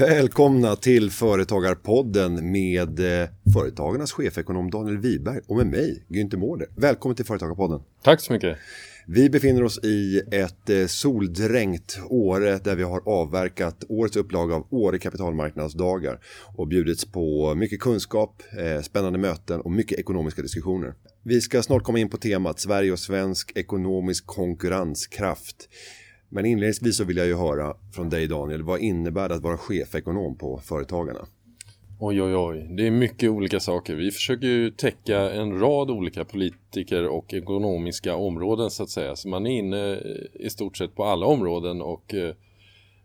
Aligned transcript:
Välkomna 0.00 0.76
till 0.76 1.10
Företagarpodden 1.10 2.52
med 2.52 3.22
eh, 3.22 3.28
Företagarnas 3.54 4.12
chefekonom 4.12 4.70
Daniel 4.70 4.98
Wiberg 4.98 5.40
och 5.46 5.56
med 5.56 5.66
mig, 5.66 6.04
Günther 6.08 6.36
Mårder. 6.36 6.68
Välkommen 6.76 7.16
till 7.16 7.24
Företagarpodden. 7.24 7.80
Tack 8.02 8.20
så 8.20 8.32
mycket. 8.32 8.58
Vi 9.06 9.30
befinner 9.30 9.62
oss 9.62 9.78
i 9.84 10.22
ett 10.30 10.70
eh, 10.70 10.86
soldränkt 10.86 11.98
Åre 12.08 12.58
där 12.58 12.76
vi 12.76 12.82
har 12.82 13.08
avverkat 13.08 13.84
årets 13.88 14.16
upplaga 14.16 14.54
av 14.54 14.66
Åre 14.70 14.98
kapitalmarknadsdagar 14.98 16.20
och 16.56 16.68
bjudits 16.68 17.04
på 17.04 17.54
mycket 17.54 17.80
kunskap, 17.80 18.42
eh, 18.58 18.82
spännande 18.82 19.18
möten 19.18 19.60
och 19.60 19.70
mycket 19.70 19.98
ekonomiska 19.98 20.42
diskussioner. 20.42 20.94
Vi 21.22 21.40
ska 21.40 21.62
snart 21.62 21.82
komma 21.82 21.98
in 21.98 22.08
på 22.08 22.16
temat 22.16 22.60
Sverige 22.60 22.92
och 22.92 22.98
svensk 22.98 23.52
ekonomisk 23.54 24.26
konkurrenskraft. 24.26 25.68
Men 26.32 26.46
inledningsvis 26.46 26.96
så 26.96 27.04
vill 27.04 27.16
jag 27.16 27.26
ju 27.26 27.36
höra 27.36 27.74
från 27.94 28.10
dig 28.10 28.26
Daniel, 28.26 28.62
vad 28.62 28.80
innebär 28.80 29.28
det 29.28 29.34
att 29.34 29.42
vara 29.42 29.58
chefekonom 29.58 30.36
på 30.36 30.60
Företagarna? 30.64 31.26
Oj, 32.02 32.22
oj, 32.22 32.36
oj. 32.36 32.66
Det 32.70 32.86
är 32.86 32.90
mycket 32.90 33.30
olika 33.30 33.60
saker. 33.60 33.94
Vi 33.94 34.10
försöker 34.10 34.46
ju 34.46 34.70
täcka 34.70 35.30
en 35.30 35.60
rad 35.60 35.90
olika 35.90 36.24
politiker 36.24 37.08
och 37.08 37.34
ekonomiska 37.34 38.16
områden 38.16 38.70
så 38.70 38.82
att 38.82 38.90
säga. 38.90 39.16
Så 39.16 39.28
man 39.28 39.46
är 39.46 39.50
inne 39.50 39.92
eh, 39.92 40.46
i 40.46 40.50
stort 40.50 40.76
sett 40.76 40.94
på 40.94 41.04
alla 41.04 41.26
områden 41.26 41.82
och 41.82 42.14
eh, 42.14 42.34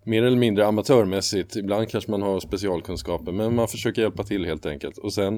mer 0.04 0.24
eller 0.24 0.38
mindre 0.38 0.68
amatörmässigt. 0.68 1.56
Ibland 1.56 1.90
kanske 1.90 2.12
man 2.12 2.22
har 2.22 2.40
specialkunskaper 2.40 3.32
men 3.32 3.56
man 3.56 3.68
försöker 3.68 4.02
hjälpa 4.02 4.24
till 4.24 4.46
helt 4.46 4.66
enkelt. 4.66 4.98
Och 4.98 5.14
sen 5.14 5.36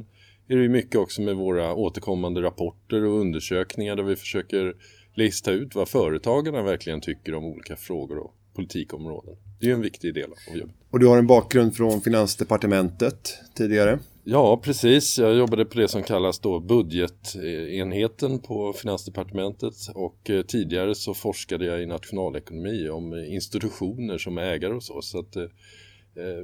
är 0.47 0.55
det 0.55 0.61
ju 0.61 0.69
mycket 0.69 0.95
också 0.95 1.21
med 1.21 1.35
våra 1.35 1.73
återkommande 1.73 2.41
rapporter 2.41 3.03
och 3.03 3.19
undersökningar 3.19 3.95
där 3.95 4.03
vi 4.03 4.15
försöker 4.15 4.75
lista 5.17 5.51
ut 5.51 5.75
vad 5.75 5.89
företagarna 5.89 6.61
verkligen 6.61 7.01
tycker 7.01 7.35
om 7.35 7.45
olika 7.45 7.75
frågor 7.75 8.17
och 8.17 8.33
politikområden. 8.53 9.35
Det 9.59 9.65
är 9.65 9.67
ju 9.67 9.73
en 9.73 9.81
viktig 9.81 10.13
del 10.13 10.29
av 10.49 10.57
jobbet. 10.57 10.75
Och 10.89 10.99
du 10.99 11.07
har 11.07 11.17
en 11.17 11.27
bakgrund 11.27 11.75
från 11.75 12.01
Finansdepartementet 12.01 13.33
tidigare. 13.55 13.99
Ja, 14.23 14.61
precis. 14.63 15.19
Jag 15.19 15.35
jobbade 15.35 15.65
på 15.65 15.79
det 15.79 15.87
som 15.87 16.03
kallas 16.03 16.39
då 16.39 16.59
budgetenheten 16.59 18.39
på 18.39 18.73
Finansdepartementet 18.73 19.73
och 19.95 20.29
eh, 20.29 20.41
tidigare 20.41 20.95
så 20.95 21.13
forskade 21.13 21.65
jag 21.65 21.81
i 21.81 21.85
nationalekonomi 21.85 22.89
om 22.89 23.13
institutioner 23.13 24.17
som 24.17 24.37
ägare 24.37 24.73
och 24.73 24.83
så. 24.83 25.01
Så 25.01 25.19
att 25.19 25.35
eh, 25.35 25.45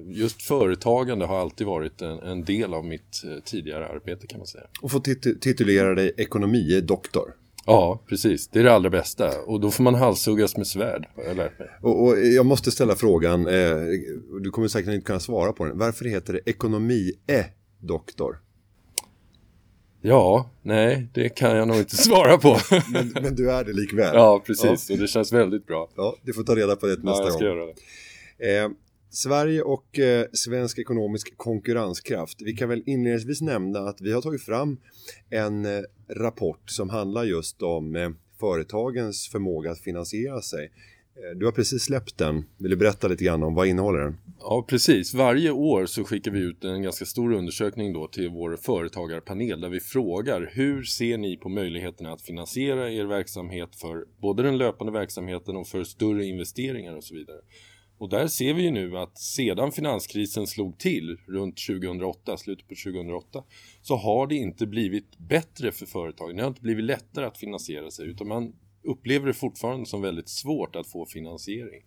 just 0.07 0.41
företagande 0.41 1.25
har 1.25 1.39
alltid 1.39 1.67
varit 1.67 2.01
en, 2.01 2.19
en 2.19 2.43
del 2.43 2.73
av 2.73 2.85
mitt 2.85 3.23
eh, 3.25 3.43
tidigare 3.43 3.87
arbete 3.87 4.27
kan 4.27 4.39
man 4.39 4.47
säga. 4.47 4.65
Och 4.81 4.91
få 4.91 4.99
tit 4.99 5.41
titulera 5.41 5.95
dig 5.95 6.13
ekonomidoktor. 6.17 7.33
Ja, 7.65 8.03
precis. 8.07 8.47
Det 8.47 8.59
är 8.59 8.63
det 8.63 8.73
allra 8.73 8.89
bästa. 8.89 9.41
Och 9.41 9.59
då 9.59 9.71
får 9.71 9.83
man 9.83 9.95
halshuggas 9.95 10.57
med 10.57 10.67
svärd, 10.67 11.07
har 11.15 11.23
jag 11.23 11.37
lärt 11.37 11.59
mig. 11.59 11.69
Och, 11.81 12.03
och 12.03 12.19
jag 12.19 12.45
måste 12.45 12.71
ställa 12.71 12.95
frågan, 12.95 13.47
eh, 13.47 13.75
du 14.41 14.51
kommer 14.51 14.67
säkert 14.67 14.93
inte 14.93 15.05
kunna 15.05 15.19
svara 15.19 15.53
på 15.53 15.65
den. 15.65 15.77
Varför 15.77 16.05
heter 16.05 16.33
det 16.33 16.39
ekonomie-doktor? 16.49 18.39
Ja, 20.05 20.49
nej, 20.61 21.07
det 21.13 21.29
kan 21.29 21.57
jag 21.57 21.67
nog 21.67 21.77
inte 21.77 21.97
svara 21.97 22.37
på. 22.37 22.57
men, 22.91 23.13
men, 23.21 23.35
du 23.35 23.51
är 23.51 23.63
det 23.63 23.73
likväl? 23.73 24.15
Ja, 24.15 24.43
precis. 24.45 24.89
Ja. 24.89 24.95
Och 24.95 25.01
det 25.01 25.07
känns 25.07 25.33
väldigt 25.33 25.67
bra. 25.67 25.89
Ja, 25.95 26.15
du 26.21 26.33
får 26.33 26.43
ta 26.43 26.55
reda 26.55 26.75
på 26.75 26.85
det 26.85 27.03
nästa. 27.03 27.09
Ja, 27.09 27.23
jag 27.23 27.33
ska 27.33 27.45
gång. 27.45 27.57
göra 27.57 27.65
det. 28.37 28.57
Eh, 28.57 28.69
Sverige 29.15 29.61
och 29.61 29.99
eh, 29.99 30.25
svensk 30.33 30.79
ekonomisk 30.79 31.37
konkurrenskraft. 31.37 32.41
Vi 32.41 32.53
kan 32.53 32.69
väl 32.69 32.83
inledningsvis 32.85 33.41
nämna 33.41 33.79
att 33.79 34.01
vi 34.01 34.11
har 34.11 34.21
tagit 34.21 34.43
fram 34.43 34.77
en 35.29 35.65
eh, 35.65 35.81
rapport 36.09 36.69
som 36.69 36.89
handlar 36.89 37.23
just 37.23 37.61
om 37.61 37.95
eh, 37.95 38.09
företagens 38.39 39.29
förmåga 39.31 39.71
att 39.71 39.79
finansiera 39.79 40.41
sig. 40.41 40.71
Eh, 41.15 41.37
du 41.37 41.45
har 41.45 41.51
precis 41.51 41.83
släppt 41.83 42.17
den. 42.17 42.45
Vill 42.57 42.71
du 42.71 42.77
berätta 42.77 43.07
lite 43.07 43.23
grann 43.23 43.43
om 43.43 43.55
vad 43.55 43.67
innehåller 43.67 43.99
den? 43.99 44.17
Ja, 44.39 44.65
precis. 44.67 45.13
Varje 45.13 45.51
år 45.51 45.85
så 45.85 46.03
skickar 46.03 46.31
vi 46.31 46.39
ut 46.39 46.63
en 46.63 46.81
ganska 46.81 47.05
stor 47.05 47.33
undersökning 47.33 47.93
då 47.93 48.07
till 48.07 48.29
vår 48.29 48.57
företagarpanel 48.61 49.61
där 49.61 49.69
vi 49.69 49.79
frågar 49.79 50.51
hur 50.53 50.83
ser 50.83 51.17
ni 51.17 51.37
på 51.37 51.49
möjligheterna 51.49 52.13
att 52.13 52.21
finansiera 52.21 52.91
er 52.91 53.05
verksamhet 53.05 53.75
för 53.75 54.05
både 54.21 54.43
den 54.43 54.57
löpande 54.57 54.93
verksamheten 54.93 55.55
och 55.55 55.67
för 55.67 55.83
större 55.83 56.25
investeringar 56.25 56.95
och 56.95 57.03
så 57.03 57.15
vidare. 57.15 57.39
Och 57.97 58.09
där 58.09 58.27
ser 58.27 58.53
vi 58.53 58.63
ju 58.63 58.71
nu 58.71 58.97
att 58.97 59.17
sedan 59.17 59.71
finanskrisen 59.71 60.47
slog 60.47 60.77
till 60.77 61.17
runt 61.27 61.57
2008, 61.67 62.37
slutet 62.37 62.67
på 62.67 62.75
2008, 62.75 63.43
så 63.81 63.95
har 63.95 64.27
det 64.27 64.35
inte 64.35 64.67
blivit 64.67 65.17
bättre 65.17 65.71
för 65.71 65.85
företagen. 65.85 66.35
Det 66.35 66.41
har 66.41 66.49
inte 66.49 66.61
blivit 66.61 66.85
lättare 66.85 67.25
att 67.25 67.37
finansiera 67.37 67.91
sig 67.91 68.07
utan 68.07 68.27
man 68.27 68.53
upplever 68.83 69.27
det 69.27 69.33
fortfarande 69.33 69.85
som 69.85 70.01
väldigt 70.01 70.29
svårt 70.29 70.75
att 70.75 70.87
få 70.87 71.05
finansiering. 71.05 71.83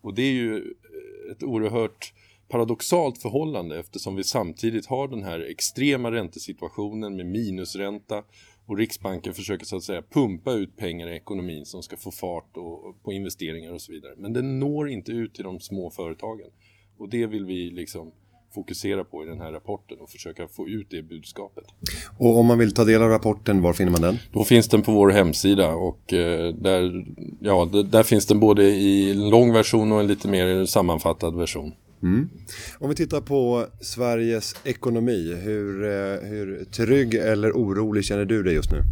Och 0.00 0.14
det 0.14 0.22
är 0.22 0.32
ju 0.32 0.56
eh, 0.56 1.32
ett 1.32 1.42
oerhört 1.42 2.12
paradoxalt 2.48 3.18
förhållande 3.18 3.78
eftersom 3.78 4.16
vi 4.16 4.24
samtidigt 4.24 4.86
har 4.86 5.08
den 5.08 5.22
här 5.22 5.40
extrema 5.40 6.12
räntesituationen 6.12 7.16
med 7.16 7.26
minusränta 7.26 8.22
och 8.66 8.78
Riksbanken 8.78 9.34
försöker 9.34 9.66
så 9.66 9.76
att 9.76 9.82
säga 9.82 10.02
pumpa 10.02 10.52
ut 10.52 10.76
pengar 10.76 11.08
i 11.08 11.16
ekonomin 11.16 11.66
som 11.66 11.82
ska 11.82 11.96
få 11.96 12.10
fart 12.10 12.56
och, 12.56 13.02
på 13.02 13.12
investeringar 13.12 13.72
och 13.72 13.80
så 13.80 13.92
vidare. 13.92 14.12
Men 14.16 14.32
den 14.32 14.58
når 14.60 14.88
inte 14.88 15.12
ut 15.12 15.34
till 15.34 15.44
de 15.44 15.60
små 15.60 15.90
företagen. 15.90 16.50
Och 16.98 17.08
det 17.08 17.26
vill 17.26 17.44
vi 17.44 17.70
liksom 17.70 18.12
fokusera 18.54 19.04
på 19.04 19.24
i 19.24 19.26
den 19.26 19.40
här 19.40 19.52
rapporten 19.52 19.98
och 20.00 20.10
försöka 20.10 20.48
få 20.48 20.68
ut 20.68 20.86
det 20.90 21.02
budskapet. 21.02 21.64
Och 22.18 22.38
om 22.38 22.46
man 22.46 22.58
vill 22.58 22.74
ta 22.74 22.84
del 22.84 23.02
av 23.02 23.08
rapporten, 23.08 23.62
var 23.62 23.72
finner 23.72 23.92
man 23.92 24.00
den? 24.00 24.18
Då 24.32 24.44
finns 24.44 24.68
den 24.68 24.82
på 24.82 24.92
vår 24.92 25.10
hemsida 25.10 25.74
och 25.74 26.12
eh, 26.12 26.54
där, 26.54 27.06
ja, 27.40 27.68
där 27.90 28.02
finns 28.02 28.26
den 28.26 28.40
både 28.40 28.64
i 28.64 29.10
en 29.10 29.30
lång 29.30 29.52
version 29.52 29.92
och 29.92 30.00
en 30.00 30.06
lite 30.06 30.28
mer 30.28 30.64
sammanfattad 30.64 31.36
version. 31.36 31.72
Mm. 32.02 32.28
Om 32.78 32.88
vi 32.88 32.94
tittar 32.94 33.20
på 33.20 33.66
Sveriges 33.80 34.54
ekonomi, 34.64 35.34
hur, 35.42 35.84
eh, 35.84 36.28
hur 36.28 36.64
trygg 36.64 37.14
eller 37.14 37.52
orolig 37.52 38.04
känner 38.04 38.24
du 38.24 38.42
dig 38.42 38.54
just 38.54 38.72
nu? 38.72 38.82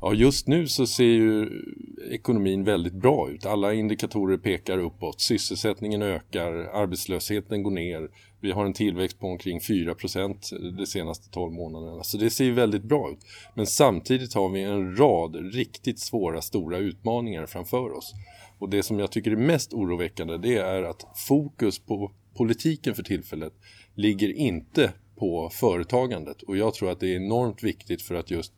Ja, 0.00 0.14
just 0.14 0.46
nu 0.46 0.68
så 0.68 0.86
ser 0.86 1.04
ju 1.04 1.62
ekonomin 2.10 2.64
väldigt 2.64 2.92
bra 2.92 3.30
ut. 3.30 3.46
Alla 3.46 3.74
indikatorer 3.74 4.36
pekar 4.36 4.78
uppåt. 4.78 5.20
Sysselsättningen 5.20 6.02
ökar, 6.02 6.52
arbetslösheten 6.52 7.62
går 7.62 7.70
ner. 7.70 8.08
Vi 8.40 8.52
har 8.52 8.66
en 8.66 8.72
tillväxt 8.72 9.20
på 9.20 9.26
omkring 9.26 9.60
4% 9.60 10.52
de 10.76 10.86
senaste 10.86 11.30
12 11.30 11.52
månaderna. 11.52 12.02
Så 12.02 12.16
det 12.16 12.30
ser 12.30 12.52
väldigt 12.52 12.82
bra 12.82 13.10
ut. 13.10 13.18
Men 13.54 13.66
samtidigt 13.66 14.34
har 14.34 14.48
vi 14.48 14.62
en 14.62 14.96
rad 14.96 15.54
riktigt 15.54 15.98
svåra, 15.98 16.42
stora 16.42 16.78
utmaningar 16.78 17.46
framför 17.46 17.92
oss. 17.92 18.14
Och 18.58 18.70
det 18.70 18.82
som 18.82 18.98
jag 18.98 19.10
tycker 19.12 19.30
är 19.30 19.36
mest 19.36 19.74
oroväckande 19.74 20.36
det 20.36 20.56
är 20.56 20.82
att 20.82 21.06
fokus 21.28 21.78
på 21.78 22.12
politiken 22.36 22.94
för 22.94 23.02
tillfället 23.02 23.52
ligger 23.94 24.32
inte 24.32 24.92
på 25.18 25.50
företagandet. 25.52 26.42
Och 26.42 26.56
jag 26.56 26.74
tror 26.74 26.90
att 26.90 27.00
det 27.00 27.12
är 27.12 27.16
enormt 27.16 27.62
viktigt 27.62 28.02
för 28.02 28.14
att 28.14 28.30
just 28.30 28.52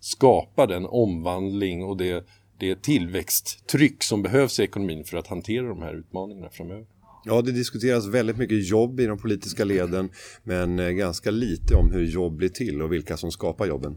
skapa 0.00 0.66
den 0.66 0.86
omvandling 0.86 1.84
och 1.84 1.96
det, 1.96 2.26
det 2.58 2.82
tillväxttryck 2.82 4.02
som 4.02 4.22
behövs 4.22 4.60
i 4.60 4.62
ekonomin 4.62 5.04
för 5.04 5.16
att 5.16 5.26
hantera 5.26 5.68
de 5.68 5.82
här 5.82 5.94
utmaningarna 5.94 6.50
framöver. 6.50 6.86
Ja, 7.24 7.42
det 7.42 7.52
diskuteras 7.52 8.06
väldigt 8.06 8.36
mycket 8.36 8.68
jobb 8.68 9.00
i 9.00 9.06
de 9.06 9.18
politiska 9.18 9.64
leden 9.64 10.10
men 10.42 10.78
eh, 10.78 10.88
ganska 10.88 11.30
lite 11.30 11.74
om 11.74 11.90
hur 11.92 12.04
jobb 12.04 12.36
blir 12.36 12.48
till 12.48 12.82
och 12.82 12.92
vilka 12.92 13.16
som 13.16 13.30
skapar 13.30 13.66
jobben. 13.66 13.96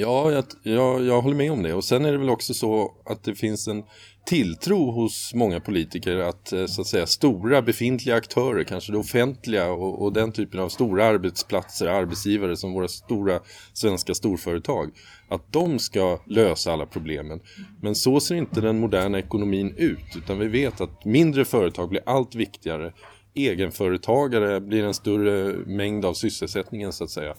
Ja, 0.00 0.32
jag, 0.32 0.44
jag, 0.62 1.04
jag 1.04 1.22
håller 1.22 1.36
med 1.36 1.52
om 1.52 1.62
det. 1.62 1.74
Och 1.74 1.84
sen 1.84 2.04
är 2.04 2.12
det 2.12 2.18
väl 2.18 2.30
också 2.30 2.54
så 2.54 2.94
att 3.04 3.24
det 3.24 3.34
finns 3.34 3.68
en 3.68 3.82
tilltro 4.28 4.90
hos 4.90 5.34
många 5.34 5.60
politiker 5.60 6.16
att 6.16 6.52
eh, 6.52 6.66
så 6.66 6.80
att 6.80 6.86
säga 6.86 7.06
stora 7.06 7.62
befintliga 7.62 8.16
aktörer, 8.16 8.64
kanske 8.64 8.92
det 8.92 8.98
offentliga 8.98 9.70
och, 9.70 10.02
och, 10.02 10.12
den 10.12 10.32
typen 10.32 10.60
av 10.60 10.68
stora 10.68 11.04
arbetsplatser, 11.04 11.86
arbetsgivare 11.86 12.56
som 12.56 12.72
våra 12.72 12.88
stora 12.88 13.40
svenska 13.72 14.14
storföretag, 14.14 14.90
att 15.28 15.52
de 15.52 15.78
ska 15.78 16.20
lösa 16.26 16.72
alla 16.72 16.86
problemen. 16.86 17.40
Men 17.82 17.94
så 17.94 18.20
ser 18.20 18.34
inte 18.34 18.60
den 18.60 18.78
moderna 18.78 19.18
ekonomin 19.18 19.74
ut, 19.76 20.16
utan 20.16 20.38
vi 20.38 20.48
vet 20.48 20.80
att 20.80 21.04
mindre 21.04 21.44
företag 21.44 21.88
blir 21.88 22.02
allt 22.06 22.34
viktigare. 22.34 22.92
Egenföretagare 23.34 24.60
blir 24.60 24.84
en 24.84 24.94
större 24.94 25.52
mängd 25.66 26.04
av 26.04 26.14
sysselsättningen 26.14 26.92
så 26.92 27.04
att 27.04 27.10
säga. 27.10 27.34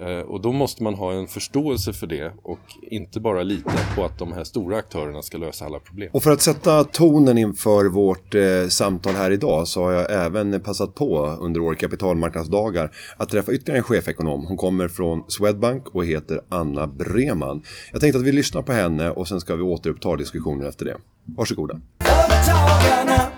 Eh, 0.00 0.18
och 0.18 0.40
då 0.40 0.52
måste 0.52 0.82
man 0.82 0.94
ha 0.94 1.12
en 1.12 1.26
förståelse 1.26 1.92
för 1.92 2.06
det 2.06 2.32
och 2.42 2.58
inte 2.82 3.20
bara 3.20 3.42
lita 3.42 3.72
på 3.96 4.04
att 4.04 4.18
de 4.18 4.32
här 4.32 4.44
stora 4.44 4.76
aktörerna 4.76 5.22
ska 5.22 5.38
lösa 5.38 5.64
alla 5.64 5.78
problem. 5.78 6.10
Och 6.12 6.22
för 6.22 6.30
att 6.30 6.40
sätta 6.40 6.84
tonen 6.84 7.38
inför 7.38 7.84
vårt 7.84 8.34
eh, 8.34 8.68
samtal 8.68 9.14
här 9.14 9.30
idag 9.30 9.68
så 9.68 9.82
har 9.82 9.92
jag 9.92 10.26
även 10.26 10.60
passat 10.60 10.94
på 10.94 11.26
under 11.40 11.60
våra 11.60 11.74
kapitalmarknadsdagar 11.74 12.90
att 13.16 13.28
träffa 13.28 13.52
ytterligare 13.52 13.78
en 13.78 13.84
chefekonom. 13.84 14.46
Hon 14.46 14.56
kommer 14.56 14.88
från 14.88 15.24
Swedbank 15.28 15.88
och 15.88 16.04
heter 16.04 16.40
Anna 16.48 16.86
Breman. 16.86 17.62
Jag 17.92 18.00
tänkte 18.00 18.18
att 18.18 18.24
vi 18.24 18.32
lyssnar 18.32 18.62
på 18.62 18.72
henne 18.72 19.10
och 19.10 19.28
sen 19.28 19.40
ska 19.40 19.56
vi 19.56 19.62
återuppta 19.62 20.16
diskussionen 20.16 20.68
efter 20.68 20.84
det. 20.84 20.96
Varsågoda. 21.24 21.80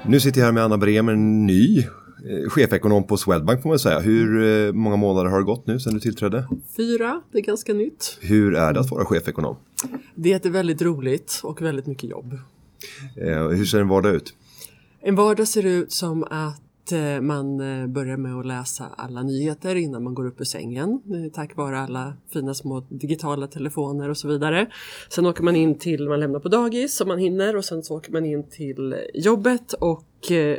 Nu 0.06 0.21
sitter 0.21 0.41
jag 0.41 0.47
här 0.47 0.53
med 0.53 0.65
Anna 0.65 0.79
Bremer, 0.79 1.17
ny 1.17 1.85
chefekonom 2.49 3.06
på 3.06 3.17
Swedbank 3.17 3.62
får 3.62 3.69
man 3.69 3.78
säga. 3.78 4.00
Hur 4.00 4.43
eh, 4.43 4.72
många 4.72 4.96
månader 4.96 5.31
har 5.31 5.38
det 5.38 5.44
gått 5.44 5.67
nu 5.67 5.81
sedan 5.81 5.94
du 5.94 6.00
tillträdde? 6.00 6.49
Fyra, 6.76 7.22
det 7.32 7.38
är 7.38 7.43
ganska 7.43 7.72
nytt. 7.72 8.19
Hur 8.20 8.55
är 8.55 8.72
det 8.72 8.81
att 8.81 8.90
vara 8.90 9.05
chefekonom? 9.05 9.56
Det 10.14 10.46
är 10.46 10.50
väldigt 10.50 10.82
roligt 10.82 11.40
och 11.43 11.62
väldigt 11.62 11.87
mycket 11.87 12.11
jobb. 12.11 12.32
Eh, 13.17 13.49
hur 13.49 13.64
ser 13.64 13.81
en 13.81 13.88
vardag 13.88 14.14
ut? 14.14 14.34
En 15.00 15.14
vardag 15.14 15.49
ser 15.49 15.67
ut 15.67 15.93
som 15.93 16.25
att 16.25 16.32
eh, 16.32 16.69
Eh, 16.93 17.21
man 17.21 17.61
eh, 17.61 17.87
börjar 17.87 18.17
med 18.17 18.35
att 18.35 18.47
läsa 18.47 18.87
alla 18.97 19.23
nyheter 19.23 19.77
innan 19.77 20.05
man 20.05 20.15
går 20.15 20.27
upp 20.27 20.41
ur 20.41 20.44
sängen 20.44 20.91
eh, 20.91 21.32
tack 21.32 21.56
vare 21.56 21.79
alla 21.79 22.15
fina 22.32 22.55
små 22.55 22.81
digitala 22.81 23.47
telefoner 23.47 24.09
och 24.09 24.17
så 24.17 24.29
vidare. 24.29 24.71
Sen 25.09 25.27
åker 25.27 25.43
man 25.43 25.56
in 25.56 25.79
till, 25.79 26.09
man 26.09 26.21
lämnar 26.21 26.41
på 26.41 26.49
dagis 26.49 27.00
om 27.00 27.09
man 27.09 27.19
hinner 27.19 27.56
och 27.56 27.65
sen 27.65 27.82
så 27.82 27.97
åker 27.97 28.12
man 28.12 28.25
in 28.25 28.50
till 28.50 28.97
jobbet 29.15 29.73
och 29.73 30.06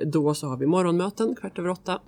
då 0.06 0.33
så 0.33 0.47
har 0.47 0.57
vi 0.57 0.65
morgonmöten 0.65 1.35
kvart 1.35 1.59
över 1.59 1.69
åtta. 1.69 2.01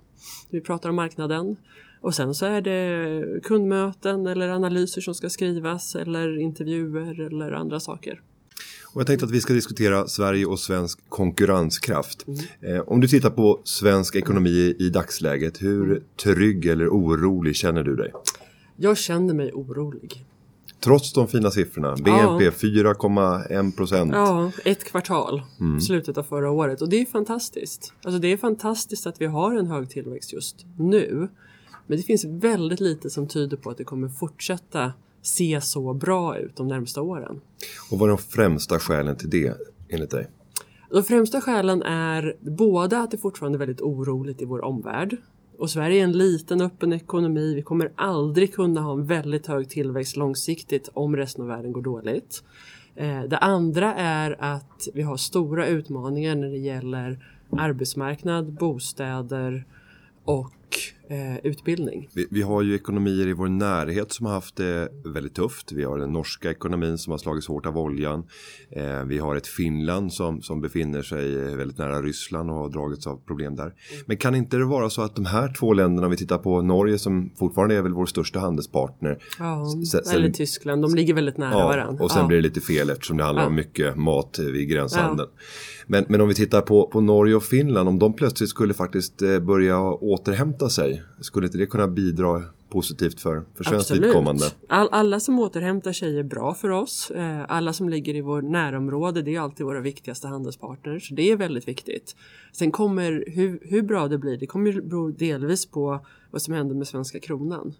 Vi 0.50 0.60
pratar 0.60 0.88
om 0.88 0.96
marknaden 0.96 1.56
och 2.00 2.14
sen 2.14 2.34
så 2.34 2.46
är 2.46 2.60
det 2.60 3.40
kundmöten 3.42 4.26
eller 4.26 4.48
analyser 4.48 5.00
som 5.00 5.14
ska 5.14 5.28
skrivas 5.28 5.94
eller 5.96 6.38
intervjuer 6.38 7.20
eller 7.20 7.52
andra 7.52 7.80
saker. 7.80 8.20
Och 8.94 9.00
jag 9.00 9.06
tänkte 9.06 9.26
att 9.26 9.32
vi 9.32 9.40
ska 9.40 9.52
diskutera 9.52 10.08
Sverige 10.08 10.46
och 10.46 10.58
svensk 10.58 10.98
konkurrenskraft. 11.08 12.26
Eh, 12.60 12.80
om 12.86 13.00
du 13.00 13.08
tittar 13.08 13.30
på 13.30 13.60
svensk 13.64 14.16
ekonomi 14.16 14.76
i 14.78 14.90
dagsläget, 14.90 15.62
hur 15.62 16.02
trygg 16.22 16.66
eller 16.66 16.88
orolig 16.88 17.56
känner 17.56 17.82
du 17.82 17.96
dig? 17.96 18.12
Jag 18.76 18.98
känner 18.98 19.34
mig 19.34 19.52
orolig. 19.52 20.24
Trots 20.80 21.12
de 21.12 21.28
fina 21.28 21.50
siffrorna, 21.50 21.96
BNP 21.96 22.50
4,1 22.50 23.76
procent. 23.76 24.12
Ja, 24.14 24.52
ett 24.64 24.84
kvartal, 24.84 25.42
slutet 25.86 26.18
av 26.18 26.22
förra 26.22 26.50
året. 26.50 26.82
Och 26.82 26.88
det 26.88 27.00
är 27.00 27.06
fantastiskt. 27.06 27.92
Alltså 28.02 28.18
det 28.18 28.32
är 28.32 28.36
fantastiskt 28.36 29.06
att 29.06 29.20
vi 29.20 29.26
har 29.26 29.54
en 29.54 29.66
hög 29.66 29.90
tillväxt 29.90 30.32
just 30.32 30.66
nu. 30.78 31.28
Men 31.86 31.96
det 31.96 32.02
finns 32.02 32.24
väldigt 32.24 32.80
lite 32.80 33.10
som 33.10 33.28
tyder 33.28 33.56
på 33.56 33.70
att 33.70 33.78
det 33.78 33.84
kommer 33.84 34.08
fortsätta 34.08 34.92
se 35.26 35.60
så 35.60 35.94
bra 35.94 36.38
ut 36.38 36.56
de 36.56 36.68
närmsta 36.68 37.02
åren. 37.02 37.40
Och 37.90 37.98
vad 37.98 38.08
är 38.08 38.14
de 38.16 38.18
främsta 38.18 38.78
skälen 38.78 39.16
till 39.16 39.30
det 39.30 39.54
enligt 39.88 40.10
dig? 40.10 40.26
De 40.90 41.02
främsta 41.02 41.40
skälen 41.40 41.82
är 41.82 42.36
både 42.40 42.98
att 42.98 43.10
det 43.10 43.18
fortfarande 43.18 43.56
är 43.56 43.58
väldigt 43.58 43.80
oroligt 43.80 44.42
i 44.42 44.44
vår 44.44 44.64
omvärld. 44.64 45.16
Och 45.58 45.70
Sverige 45.70 46.00
är 46.00 46.04
en 46.04 46.12
liten 46.12 46.60
öppen 46.60 46.92
ekonomi. 46.92 47.54
Vi 47.54 47.62
kommer 47.62 47.92
aldrig 47.96 48.54
kunna 48.54 48.80
ha 48.80 48.92
en 48.92 49.06
väldigt 49.06 49.46
hög 49.46 49.68
tillväxt 49.68 50.16
långsiktigt 50.16 50.88
om 50.94 51.16
resten 51.16 51.42
av 51.42 51.48
världen 51.48 51.72
går 51.72 51.82
dåligt. 51.82 52.42
Eh, 52.96 53.22
Det 53.22 53.38
andra 53.38 53.94
är 53.94 54.36
att 54.38 54.88
vi 54.94 55.02
har 55.02 55.16
stora 55.16 55.66
utmaningar 55.66 56.34
när 56.34 56.48
det 56.48 56.58
gäller 56.58 57.26
arbetsmarknad, 57.50 58.52
bostäder 58.52 59.64
och 60.24 60.52
eh, 61.10 61.36
utbildning. 61.46 62.08
Vi, 62.14 62.26
vi 62.30 62.42
har 62.42 62.62
ju 62.62 62.74
ekonomier 62.74 63.26
i 63.28 63.32
vår 63.32 63.48
närhet 63.48 64.12
som 64.12 64.26
har 64.26 64.32
haft 64.32 64.56
det 64.56 64.88
väldigt 65.04 65.34
tufft. 65.34 65.72
Vi 65.72 65.84
har 65.84 65.98
den 65.98 66.12
norska 66.12 66.50
ekonomin 66.50 66.98
som 66.98 67.10
har 67.10 67.18
slagits 67.18 67.48
hårt 67.48 67.66
av 67.66 67.78
oljan. 67.78 68.24
Eh, 68.70 69.04
vi 69.04 69.18
har 69.18 69.36
ett 69.36 69.46
Finland 69.46 70.12
som, 70.12 70.42
som 70.42 70.60
befinner 70.60 71.02
sig 71.02 71.56
väldigt 71.56 71.78
nära 71.78 72.02
Ryssland 72.02 72.50
och 72.50 72.56
har 72.56 72.68
dragits 72.68 73.06
av 73.06 73.16
problem 73.26 73.56
där. 73.56 73.72
Men 74.06 74.16
kan 74.16 74.34
inte 74.34 74.56
det 74.56 74.64
vara 74.64 74.90
så 74.90 75.02
att 75.02 75.16
de 75.16 75.24
här 75.26 75.52
två 75.58 75.72
länderna, 75.72 76.06
om 76.06 76.10
vi 76.10 76.16
tittar 76.16 76.38
på 76.38 76.62
Norge 76.62 76.98
som 76.98 77.30
fortfarande 77.38 77.74
är 77.76 77.82
väl 77.82 77.92
vår 77.92 78.06
största 78.06 78.38
handelspartner. 78.38 79.18
Ja, 79.38 79.66
sen- 79.90 80.14
eller 80.16 80.30
Tyskland, 80.30 80.82
de 80.82 80.94
ligger 80.94 81.14
väldigt 81.14 81.38
nära 81.38 81.50
Ja, 81.58 81.66
varandra. 81.66 82.04
och 82.04 82.10
sen 82.10 82.20
ja. 82.20 82.26
blir 82.26 82.36
det 82.36 82.42
lite 82.42 82.60
fel 82.60 82.90
eftersom 82.90 83.16
det 83.16 83.24
handlar 83.24 83.42
Ja. 83.42 83.48
om 83.48 83.54
mycket 83.54 83.96
mat 83.96 84.38
vid 84.38 84.68
gränshandeln. 84.68 85.28
Men, 85.86 86.04
men 86.08 86.20
om 86.20 86.28
vi 86.28 86.34
tittar 86.34 86.60
på, 86.60 86.86
på 86.86 87.00
Norge 87.00 87.34
och 87.34 87.42
Finland, 87.42 87.88
om 87.88 87.98
de 87.98 88.12
plötsligt 88.12 88.50
skulle 88.50 88.74
faktiskt 88.74 89.22
eh, 89.22 89.38
börja 89.38 89.80
återhämta 89.80 90.68
sig, 90.68 90.93
skulle 91.20 91.46
inte 91.46 91.58
det 91.58 91.66
kunna 91.66 91.88
bidra 91.88 92.42
positivt 92.68 93.20
för, 93.20 93.44
för 93.54 93.64
svenskt 93.64 93.90
vidkommande? 93.90 94.44
All, 94.68 94.88
alla 94.92 95.20
som 95.20 95.38
återhämtar 95.38 95.92
sig 95.92 96.18
är 96.18 96.22
bra 96.22 96.54
för 96.54 96.70
oss. 96.70 97.10
Eh, 97.10 97.44
alla 97.48 97.72
som 97.72 97.88
ligger 97.88 98.14
i 98.14 98.20
vår 98.20 98.42
närområde, 98.42 99.22
det 99.22 99.34
är 99.34 99.40
alltid 99.40 99.66
våra 99.66 99.80
viktigaste 99.80 100.28
handelspartners. 100.28 101.10
Det 101.10 101.30
är 101.30 101.36
väldigt 101.36 101.68
viktigt. 101.68 102.16
Sen 102.52 102.70
kommer 102.70 103.24
hur, 103.26 103.58
hur 103.62 103.82
bra 103.82 104.08
det 104.08 104.18
blir, 104.18 104.36
det 104.36 104.46
kommer 104.46 104.72
bero 104.72 105.10
delvis 105.10 105.66
på 105.66 106.06
vad 106.30 106.42
som 106.42 106.54
händer 106.54 106.74
med 106.74 106.88
svenska 106.88 107.20
kronan. 107.20 107.74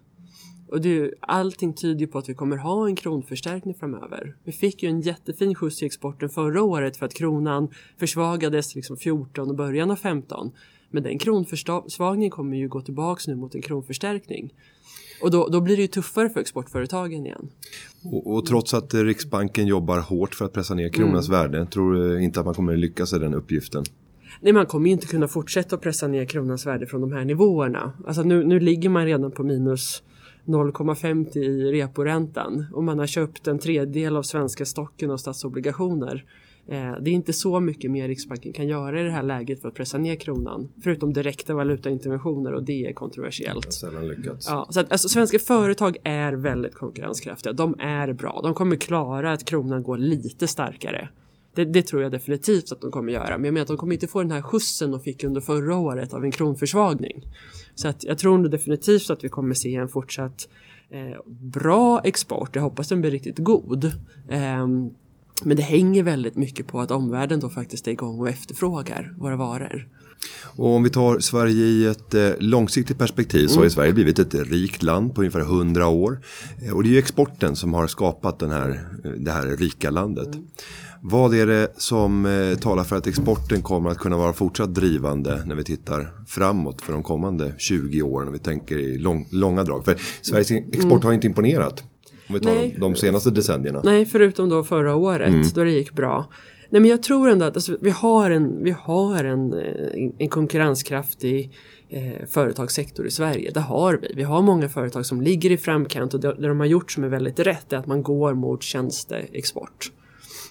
Och 0.67 0.81
det, 0.81 1.13
allting 1.19 1.73
tyder 1.73 2.07
på 2.07 2.17
att 2.17 2.29
vi 2.29 2.33
kommer 2.33 2.57
ha 2.57 2.87
en 2.87 2.95
kronförstärkning 2.95 3.75
framöver. 3.75 4.35
Vi 4.43 4.51
fick 4.51 4.83
ju 4.83 4.89
en 4.89 5.01
jättefin 5.01 5.55
skjuts 5.55 5.83
i 5.83 5.85
exporten 5.85 6.29
förra 6.29 6.63
året 6.63 6.97
för 6.97 7.05
att 7.05 7.13
kronan 7.13 7.69
försvagades 7.97 8.75
liksom 8.75 8.97
14 8.97 9.49
och 9.49 9.55
början 9.55 9.91
av 9.91 9.95
15. 9.95 10.51
Men 10.89 11.03
den 11.03 11.17
kronförsvagningen 11.17 12.31
kommer 12.31 12.57
ju 12.57 12.67
gå 12.67 12.81
tillbaks 12.81 13.27
nu 13.27 13.35
mot 13.35 13.55
en 13.55 13.61
kronförstärkning. 13.61 14.53
Och 15.21 15.31
då, 15.31 15.47
då 15.47 15.61
blir 15.61 15.75
det 15.75 15.81
ju 15.81 15.87
tuffare 15.87 16.29
för 16.29 16.39
exportföretagen 16.39 17.25
igen. 17.25 17.49
Och, 18.03 18.33
och 18.35 18.45
trots 18.45 18.73
att 18.73 18.93
Riksbanken 18.93 19.67
jobbar 19.67 19.99
hårt 19.99 20.35
för 20.35 20.45
att 20.45 20.53
pressa 20.53 20.73
ner 20.73 20.89
kronans 20.89 21.29
Mm. 21.29 21.41
värde, 21.41 21.65
tror 21.65 21.93
du 21.93 22.23
inte 22.23 22.39
att 22.39 22.45
man 22.45 22.55
kommer 22.55 22.77
lyckas 22.77 23.13
i 23.13 23.19
den 23.19 23.33
uppgiften? 23.33 23.83
Nej, 24.41 24.53
man 24.53 24.65
kommer 24.65 24.87
ju 24.87 24.91
inte 24.93 25.07
kunna 25.07 25.27
fortsätta 25.27 25.75
att 25.75 25.81
pressa 25.81 26.07
ner 26.07 26.25
kronans 26.25 26.65
värde 26.65 26.87
från 26.87 27.01
de 27.01 27.11
här 27.11 27.25
nivåerna. 27.25 27.93
Alltså 28.07 28.23
nu, 28.23 28.43
nu 28.43 28.59
ligger 28.59 28.89
man 28.89 29.05
redan 29.05 29.31
på 29.31 29.43
minus 29.43 30.03
0,50 30.45 31.37
i 31.37 31.71
reporäntan 31.81 32.65
och 32.73 32.83
man 32.83 32.99
har 32.99 33.07
köpt 33.07 33.47
en 33.47 33.59
tredjedel 33.59 34.15
av 34.15 34.23
svenska 34.23 34.65
stocken 34.65 35.11
av 35.11 35.17
statsobligationer. 35.17 36.25
Eh, 36.67 36.93
det 37.01 37.09
är 37.09 37.13
inte 37.13 37.33
så 37.33 37.59
mycket 37.59 37.91
mer 37.91 38.07
Riksbanken 38.07 38.53
kan 38.53 38.67
göra 38.67 39.01
i 39.01 39.03
det 39.03 39.11
här 39.11 39.23
läget 39.23 39.61
för 39.61 39.67
att 39.67 39.73
pressa 39.73 39.97
ner 39.97 40.15
kronan. 40.15 40.69
Förutom 40.83 41.13
direkta 41.13 41.53
valutainterventioner 41.53 42.53
och 42.53 42.63
det 42.63 42.85
är 42.85 42.93
kontroversiellt. 42.93 43.73
Sällan 43.73 44.07
lyckats. 44.07 44.47
Ja, 44.49 44.67
så 44.69 44.79
att, 44.79 44.91
alltså, 44.91 45.09
svenska 45.09 45.39
företag 45.39 45.97
är 46.03 46.33
väldigt 46.33 46.75
konkurrenskraftiga. 46.75 47.53
De 47.53 47.75
är 47.79 48.13
bra. 48.13 48.39
De 48.43 48.53
kommer 48.53 48.75
klara 48.75 49.31
att 49.31 49.45
kronan 49.45 49.83
går 49.83 49.97
lite 49.97 50.47
starkare. 50.47 51.09
Det, 51.55 51.65
det 51.65 51.81
tror 51.81 52.01
jag 52.01 52.11
definitivt 52.11 52.71
att 52.71 52.81
de 52.81 52.91
kommer 52.91 53.13
göra. 53.13 53.37
Men 53.37 53.45
jag 53.45 53.53
menar 53.53 53.61
att 53.61 53.67
de 53.67 53.77
kommer 53.77 53.93
inte 53.93 54.07
få 54.07 54.21
den 54.21 54.31
här 54.31 54.41
skjutsen 54.41 54.91
de 54.91 54.99
fick 54.99 55.23
under 55.23 55.41
förra 55.41 55.77
året 55.77 56.13
av 56.13 56.23
en 56.23 56.31
kronförsvagning. 56.31 57.23
Så 57.75 57.87
att 57.87 58.03
jag 58.03 58.17
tror 58.17 58.37
nog 58.37 58.51
definitivt 58.51 59.09
att 59.09 59.23
vi 59.23 59.29
kommer 59.29 59.53
se 59.53 59.75
en 59.75 59.87
fortsatt 59.87 60.49
eh, 60.89 61.21
bra 61.27 62.01
export. 62.03 62.55
Jag 62.55 62.61
hoppas 62.61 62.89
den 62.89 63.01
blir 63.01 63.11
riktigt 63.11 63.37
god. 63.37 63.91
Ehm, 64.29 64.89
men 65.43 65.57
det 65.57 65.63
hänger 65.63 66.03
väldigt 66.03 66.35
mycket 66.35 66.67
på 66.67 66.81
att 66.81 66.91
omvärlden 66.91 67.39
då 67.39 67.49
faktiskt 67.49 67.87
är 67.87 67.91
igång 67.91 68.19
och 68.19 68.29
efterfrågar 68.29 69.13
våra 69.17 69.35
varor. 69.35 69.87
Och 70.43 70.75
om 70.75 70.83
vi 70.83 70.89
tar 70.89 71.19
Sverige 71.19 71.65
i 71.65 71.85
ett 71.85 72.13
eh, 72.13 72.29
långsiktigt 72.39 72.97
perspektiv 72.97 73.47
så 73.47 73.59
har 73.59 73.63
ju 73.63 73.69
Sverige 73.69 73.93
blivit 73.93 74.19
ett 74.19 74.33
rikt 74.33 74.83
land 74.83 75.15
på 75.15 75.21
ungefär 75.21 75.39
100 75.39 75.87
år. 75.87 76.19
Eh, 76.61 76.73
och 76.73 76.83
det 76.83 76.89
är 76.89 76.91
ju 76.91 76.97
exporten 76.97 77.55
som 77.55 77.73
har 77.73 77.87
skapat 77.87 78.39
den 78.39 78.51
här, 78.51 78.69
eh, 79.05 79.11
det 79.11 79.31
här 79.31 79.57
rika 79.57 79.89
landet. 79.89 80.29
Vad 81.01 81.35
är 81.35 81.47
det 81.47 81.73
som 81.77 82.27
talar 82.61 82.83
för 82.83 82.95
att 82.95 83.07
exporten 83.07 83.61
kommer 83.61 83.89
att 83.89 83.97
kunna 83.97 84.17
vara 84.17 84.33
fortsatt 84.33 84.75
drivande 84.75 85.43
när 85.45 85.55
vi 85.55 85.63
tittar 85.63 86.11
framåt 86.27 86.81
för 86.81 86.93
de 86.93 87.03
kommande 87.03 87.53
20 87.57 88.01
åren? 88.01 88.27
Om 88.27 88.33
vi 88.33 88.39
tänker 88.39 88.77
i 88.77 88.97
lång, 88.97 89.27
långa 89.31 89.63
drag. 89.63 89.85
För 89.85 89.97
Sveriges 90.21 90.51
export 90.51 91.03
har 91.03 91.13
inte 91.13 91.27
imponerat. 91.27 91.83
Om 92.27 92.35
vi 92.35 92.39
tar 92.39 92.55
Nej. 92.55 92.71
de, 92.73 92.79
de 92.79 92.95
senaste 92.95 93.31
decennierna. 93.31 93.81
Nej, 93.83 94.05
förutom 94.05 94.49
då 94.49 94.63
förra 94.63 94.95
året 94.95 95.55
då 95.55 95.63
det 95.63 95.71
gick 95.71 95.91
bra. 95.91 96.25
Nej, 96.69 96.81
men 96.81 96.91
jag 96.91 97.03
tror 97.03 97.29
ändå 97.29 97.45
att 97.45 97.55
alltså, 97.55 97.77
vi 97.81 97.89
har 97.89 98.31
en, 98.31 98.63
vi 98.63 98.71
har 98.71 99.23
en, 99.23 99.53
eh, 99.53 100.11
en 100.17 100.29
konkurrenskraftig 100.29 101.51
eh, 101.89 102.25
företagssektor 102.27 103.07
i 103.07 103.11
Sverige. 103.11 103.51
Det 103.51 103.59
har 103.59 103.99
vi. 104.01 104.13
Vi 104.15 104.23
har 104.23 104.41
många 104.41 104.69
företag 104.69 105.05
som 105.05 105.21
ligger 105.21 105.51
i 105.51 105.57
framkant 105.57 106.13
och 106.13 106.19
det, 106.19 106.33
det 106.33 106.47
de 106.47 106.59
har 106.59 106.67
gjort 106.67 106.91
som 106.91 107.03
är 107.03 107.07
väldigt 107.07 107.39
rätt 107.39 107.73
är 107.73 107.77
att 107.77 107.85
man 107.85 108.03
går 108.03 108.33
mot 108.33 108.63
tjänsteexport. 108.63 109.91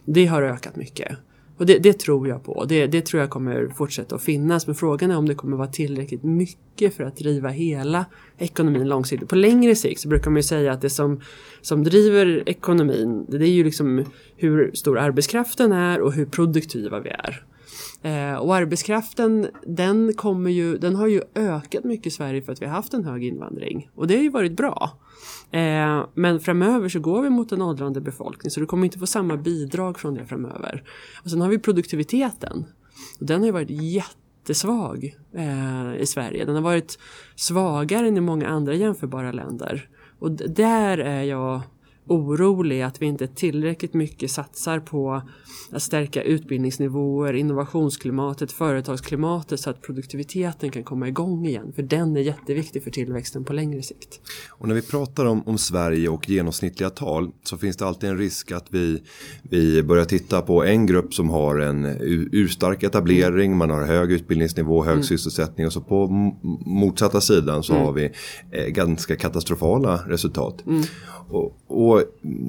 Det 0.05 0.27
har 0.27 0.43
ökat 0.43 0.77
mycket. 0.77 1.17
Och 1.57 1.67
det, 1.67 1.79
det 1.79 1.93
tror 1.93 2.29
jag 2.29 2.45
på. 2.45 2.65
Det, 2.65 2.87
det 2.87 3.07
tror 3.07 3.21
jag 3.21 3.31
kommer 3.31 3.69
fortsätta 3.77 4.15
att 4.15 4.23
finnas. 4.23 4.67
Men 4.67 4.77
frågan 4.77 5.11
är 5.11 5.17
om 5.17 5.29
det 5.29 5.35
kommer 5.35 5.57
vara 5.57 5.69
tillräckligt 5.69 6.23
mycket 6.23 6.95
för 6.95 7.05
att 7.05 7.17
driva 7.17 7.49
hela 7.49 8.05
ekonomin 8.39 8.89
långsiktigt. 8.89 9.29
På 9.29 9.37
längre 9.37 9.75
sikt 9.75 10.01
så 10.01 10.09
brukar 10.09 10.31
man 10.31 10.37
ju 10.37 10.43
säga 10.43 10.73
att 10.73 10.81
det 10.81 10.91
som, 10.91 11.21
som 11.61 11.85
driver 11.85 12.49
ekonomin 12.49 13.27
det 13.29 13.37
är 13.37 13.51
ju 13.51 13.65
liksom 13.65 14.05
hur 14.37 14.71
stor 14.75 14.99
arbetskraften 14.99 15.73
är 15.73 16.01
och 16.01 16.13
hur 16.13 16.27
produktiva 16.27 17.01
vi 17.01 17.11
är. 17.11 17.45
Eh, 18.05 18.35
och 18.35 18.55
arbetskraften 18.55 19.49
den, 19.67 20.15
kommer 20.15 20.51
ju, 20.51 20.79
den 20.79 20.97
har 20.97 21.07
ju 21.07 21.23
ökat 21.35 21.85
mycket 21.85 22.07
i 22.07 22.11
Sverige 22.11 22.43
för 22.43 22.53
att 22.53 22.63
vi 22.63 22.67
har 22.67 22.73
haft 22.73 22.95
en 22.95 23.05
hög 23.05 23.25
invandring. 23.25 23.91
Och 23.95 24.07
det 24.07 24.17
har 24.17 24.23
ju 24.23 24.31
varit 24.31 24.57
bra. 24.57 24.91
Eh, 25.51 26.07
men 26.15 26.41
framöver 26.41 26.89
så 26.89 27.01
går 27.01 27.23
vi 27.23 27.31
mot 27.31 27.53
en 27.53 27.63
åldrande 27.63 28.01
befolkning 28.01 28.51
så 28.51 28.61
du 28.61 28.67
kommer 28.67 28.85
inte 28.85 28.99
få 28.99 29.07
samma 29.07 29.37
bidrag 29.37 29.99
från 29.99 30.15
det 30.15 30.27
framöver. 30.27 30.83
Och 31.25 31.31
sen 31.31 31.41
har 31.41 31.49
vi 31.49 31.59
produktiviteten. 31.59 32.65
Och 33.21 33.27
den 33.27 33.41
har 33.41 33.47
ju 33.47 33.53
varit 33.53 33.71
jättesvag 33.71 35.17
eh, 35.33 35.95
i 35.97 36.07
Sverige. 36.07 36.45
Den 36.45 36.55
har 36.55 36.63
varit 36.63 36.99
svagare 37.37 38.09
än 38.09 38.17
i 38.17 38.21
många 38.21 38.49
andra 38.49 38.75
jämförbara 38.75 39.33
länder. 39.33 39.89
Och 40.19 40.31
där 40.33 40.99
är 40.99 41.23
jag 41.23 41.61
orolig 42.07 42.83
att 42.83 43.03
vi 43.03 43.07
inte 43.07 43.27
tillräckligt 43.27 43.95
mycket 43.95 44.31
satsar 44.31 44.81
på 44.81 45.23
att 45.73 45.83
stärka 45.83 46.23
utbildningsnivåer, 46.23 47.35
innovationsklimatet, 47.35 48.53
företagsklimatet 48.53 49.61
så 49.61 49.71
att 49.71 49.83
produktiviteten 49.83 50.71
kan 50.71 50.85
komma 50.85 51.09
igång 51.09 51.47
igen. 51.47 51.73
För 51.77 51.83
den 51.83 52.17
är 52.17 52.21
jätteviktig 52.21 52.85
för 52.85 52.91
tillväxten 52.91 53.45
på 53.45 53.53
längre 53.53 53.83
sikt. 53.83 54.21
Och 54.51 54.69
när 54.69 54.75
vi 54.75 54.83
pratar 54.83 55.25
om, 55.25 55.43
om 55.47 55.59
Sverige 55.59 56.09
och 56.09 56.29
genomsnittliga 56.29 56.91
tal 56.91 57.31
så 57.43 57.59
finns 57.59 57.77
det 57.77 57.87
alltid 57.87 58.11
en 58.11 58.19
risk 58.19 58.53
att 58.53 58.67
vi, 58.71 59.03
vi 59.43 59.83
börjar 59.83 60.05
titta 60.05 60.43
på 60.43 60.65
en 60.65 60.87
grupp 60.87 61.15
som 61.15 61.31
har 61.31 61.59
en 61.59 61.87
urstark 62.33 62.83
etablering, 62.83 63.57
man 63.57 63.71
har 63.71 63.83
hög 63.83 64.13
utbildningsnivå, 64.13 64.85
hög 64.85 64.93
mm. 64.93 65.05
sysselsättning 65.05 65.67
och 65.67 65.73
så 65.73 65.81
på 65.81 66.09
motsatta 66.67 67.21
sidan 67.21 67.63
så 67.63 67.73
mm. 67.73 67.85
har 67.85 67.93
vi 67.93 68.11
eh, 68.51 68.67
ganska 68.67 69.17
katastrofala 69.17 69.97
resultat. 70.07 70.67
Mm. 70.67 70.83
Och, 71.29 71.57
och, 71.67 71.94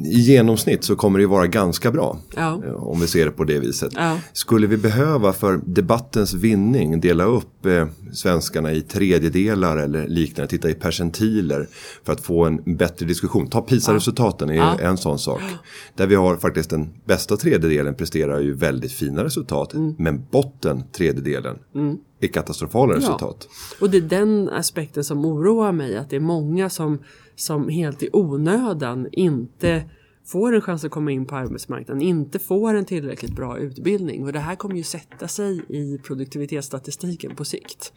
i 0.05 0.19
genomsnitt 0.19 0.83
så 0.83 0.95
kommer 0.95 1.19
det 1.19 1.27
vara 1.27 1.47
ganska 1.47 1.91
bra. 1.91 2.17
Ja. 2.35 2.61
Eh, 2.65 2.73
om 2.73 2.99
vi 2.99 3.07
ser 3.07 3.25
det 3.25 3.31
på 3.31 3.43
det 3.43 3.59
viset. 3.59 3.93
Ja. 3.95 4.19
Skulle 4.33 4.67
vi 4.67 4.77
behöva 4.77 5.33
för 5.33 5.59
debattens 5.65 6.33
vinning 6.33 6.99
dela 6.99 7.23
upp 7.23 7.65
eh, 7.65 7.87
svenskarna 8.13 8.71
i 8.71 8.81
tredjedelar 8.81 9.77
eller 9.77 10.07
liknande, 10.07 10.49
titta 10.49 10.69
i 10.69 10.73
percentiler 10.73 11.67
för 12.03 12.13
att 12.13 12.21
få 12.21 12.45
en 12.45 12.75
bättre 12.77 13.05
diskussion. 13.05 13.47
Ta 13.47 13.61
PISA-resultaten 13.61 14.49
ja. 14.49 14.79
är 14.79 14.85
en 14.85 14.97
sån 14.97 15.19
sak. 15.19 15.41
Där 15.95 16.07
vi 16.07 16.15
har 16.15 16.37
faktiskt 16.37 16.69
den 16.69 16.89
bästa 17.05 17.37
tredjedelen 17.37 17.95
presterar 17.95 18.39
ju 18.39 18.53
väldigt 18.53 18.91
fina 18.91 19.23
resultat. 19.23 19.73
Mm. 19.73 19.95
Men 19.97 20.25
botten 20.31 20.83
tredjedelen 20.91 21.57
mm. 21.75 21.97
Är 22.19 22.27
katastrofala 22.27 22.95
resultat. 22.95 23.47
Och 23.81 23.89
det 23.89 23.97
är 23.97 24.01
den 24.01 24.49
aspekten 24.49 25.03
som 25.03 25.25
oroar 25.25 25.71
mig, 25.71 25.97
att 25.97 26.09
det 26.09 26.15
är 26.15 26.19
många 26.19 26.69
som 26.69 26.99
som 27.35 27.69
helt 27.69 28.03
i 28.03 28.09
onödan 28.13 29.07
inte 29.11 29.83
får 30.25 30.55
en 30.55 30.61
chans 30.61 30.85
att 30.85 30.91
komma 30.91 31.11
in 31.11 31.25
på 31.25 31.35
arbetsmarknaden, 31.35 32.01
inte 32.01 32.39
får 32.39 32.73
en 32.73 32.85
tillräckligt 32.85 33.35
bra 33.35 33.57
utbildning. 33.57 34.23
Och 34.23 34.33
det 34.33 34.39
här 34.39 34.55
kommer 34.55 34.75
ju 34.75 34.83
sätta 34.83 35.27
sig 35.27 35.61
i 35.69 35.97
produktivitetsstatistiken 35.97 37.35
på 37.35 37.45
sikt. 37.45 37.93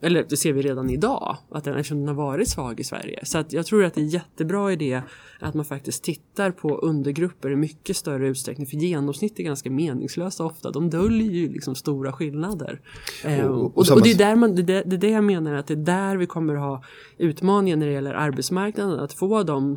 Eller 0.00 0.26
det 0.28 0.36
ser 0.36 0.52
vi 0.52 0.62
redan 0.62 0.90
idag, 0.90 1.36
att 1.50 1.64
den, 1.64 1.74
eftersom 1.74 1.98
den 1.98 2.08
har 2.08 2.14
varit 2.14 2.48
svag 2.48 2.80
i 2.80 2.84
Sverige. 2.84 3.20
Så 3.24 3.38
att 3.38 3.52
jag 3.52 3.66
tror 3.66 3.84
att 3.84 3.94
det 3.94 4.00
är 4.00 4.04
jättebra 4.04 4.72
idé 4.72 5.02
att 5.40 5.54
man 5.54 5.64
faktiskt 5.64 6.04
tittar 6.04 6.50
på 6.50 6.78
undergrupper 6.78 7.50
i 7.50 7.56
mycket 7.56 7.96
större 7.96 8.28
utsträckning. 8.28 8.66
För 8.66 8.76
genomsnitt 8.76 9.38
är 9.38 9.42
ganska 9.42 9.70
meningslösa 9.70 10.44
ofta. 10.44 10.70
De 10.70 10.90
döljer 10.90 11.30
ju 11.30 11.48
liksom 11.52 11.74
stora 11.74 12.12
skillnader. 12.12 12.80
Och, 13.24 13.50
och, 13.50 13.78
och, 13.78 13.90
och 13.92 14.02
det, 14.02 14.10
är 14.10 14.18
där 14.18 14.36
man, 14.36 14.54
det, 14.54 14.62
det 14.62 14.96
är 14.96 14.98
det 14.98 15.10
jag 15.10 15.24
menar 15.24 15.54
att 15.54 15.66
det 15.66 15.74
är 15.74 15.76
där 15.76 16.16
vi 16.16 16.26
kommer 16.26 16.54
ha 16.54 16.82
utmaningen 17.18 17.78
när 17.78 17.86
det 17.86 17.92
gäller 17.92 18.14
arbetsmarknaden. 18.14 19.00
Att 19.00 19.12
få 19.12 19.42
de 19.42 19.76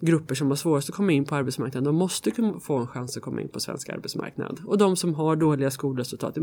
grupper 0.00 0.34
som 0.34 0.48
har 0.48 0.56
svårast 0.56 0.88
att 0.88 0.94
komma 0.94 1.12
in 1.12 1.24
på 1.24 1.34
arbetsmarknaden, 1.34 1.84
de 1.84 1.96
måste 1.96 2.30
få 2.60 2.76
en 2.76 2.86
chans 2.86 3.16
att 3.16 3.22
komma 3.22 3.40
in 3.40 3.48
på 3.48 3.60
svensk 3.60 3.88
arbetsmarknad. 3.88 4.60
Och 4.66 4.78
de 4.78 4.96
som 4.96 5.14
har 5.14 5.36
dåliga 5.36 5.70
skolresultat, 5.70 6.34
det, 6.34 6.40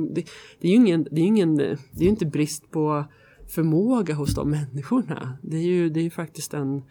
det, 0.60 0.68
är 0.68 0.72
ju 0.72 0.76
ingen, 0.76 1.08
det 1.12 1.22
är 1.22 1.26
ingen, 1.26 1.58
det 1.58 2.06
är 2.06 2.10
inte 2.10 2.26
brist 2.26 2.72
på 2.72 3.06
förmåga 3.48 4.14
hos 4.14 4.36
de 4.36 4.50
människorna. 4.50 5.38
Det 5.42 5.58
är 5.58 5.62
ju, 5.62 5.90
det 5.90 6.00
är 6.00 6.04
ju 6.04 6.10
faktiskt 6.10 6.54
en, 6.54 6.82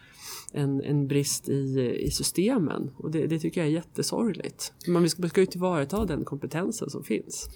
en, 0.53 0.81
en 0.81 1.09
brist 1.09 1.49
i, 1.49 1.97
i 2.01 2.11
systemen 2.11 2.91
och 2.97 3.11
det, 3.11 3.27
det 3.27 3.39
tycker 3.39 3.61
jag 3.61 3.69
är 3.69 3.73
jättesorgligt. 3.73 4.73
Man 4.89 5.11
ska, 5.11 5.29
ska 5.29 5.41
ju 5.41 5.47
tillvarata 5.47 6.05
den 6.05 6.25
kompetensen 6.25 6.91
som 6.91 7.05
finns. 7.05 7.49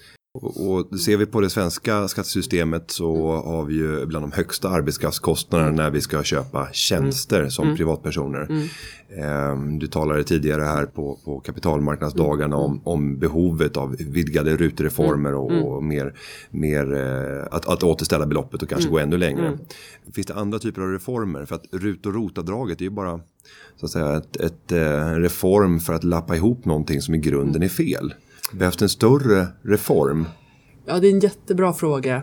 Och 0.42 1.00
ser 1.00 1.16
vi 1.16 1.26
på 1.26 1.40
det 1.40 1.50
svenska 1.50 2.08
skattesystemet 2.08 2.90
så 2.90 3.32
har 3.32 3.64
vi 3.64 3.74
ju 3.74 4.06
bland 4.06 4.22
de 4.22 4.32
högsta 4.32 4.68
arbetskraftskostnaderna 4.68 5.70
när 5.70 5.90
vi 5.90 6.00
ska 6.00 6.22
köpa 6.22 6.68
tjänster 6.72 7.38
mm. 7.38 7.50
som 7.50 7.64
mm. 7.64 7.76
privatpersoner. 7.76 8.46
Mm. 8.50 8.68
Ehm, 9.18 9.78
du 9.78 9.86
talade 9.86 10.24
tidigare 10.24 10.62
här 10.62 10.86
på, 10.86 11.18
på 11.24 11.40
kapitalmarknadsdagarna 11.40 12.56
om, 12.56 12.80
om 12.84 13.18
behovet 13.18 13.76
av 13.76 13.96
vidgade 13.98 14.56
rutreformer 14.56 15.34
och, 15.34 15.74
och 15.74 15.82
mer, 15.82 16.14
mer 16.50 16.94
eh, 16.94 17.46
att, 17.50 17.66
att 17.66 17.82
återställa 17.82 18.26
beloppet 18.26 18.62
och 18.62 18.68
kanske 18.68 18.90
gå 18.90 18.98
ännu 18.98 19.16
längre. 19.16 19.58
Finns 20.14 20.26
det 20.26 20.34
andra 20.34 20.58
typer 20.58 20.82
av 20.82 20.88
reformer? 20.88 21.44
För 21.44 21.54
att 21.54 21.64
RUT 21.72 22.06
och 22.06 22.14
rotavdraget 22.14 22.80
är 22.80 22.84
ju 22.84 22.90
bara 22.90 23.20
så 23.76 23.86
att 23.86 23.92
säga, 23.92 24.16
ett, 24.16 24.36
ett, 24.36 24.72
eh, 24.72 25.08
en 25.08 25.22
reform 25.22 25.80
för 25.80 25.94
att 25.94 26.04
lappa 26.04 26.36
ihop 26.36 26.64
någonting 26.64 27.00
som 27.00 27.14
i 27.14 27.18
grunden 27.18 27.62
är 27.62 27.68
fel 27.68 28.14
behövt 28.54 28.82
en 28.82 28.88
större 28.88 29.46
reform? 29.62 30.26
Ja, 30.86 31.00
det 31.00 31.06
är 31.06 31.12
en 31.12 31.20
jättebra 31.20 31.72
fråga. 31.72 32.22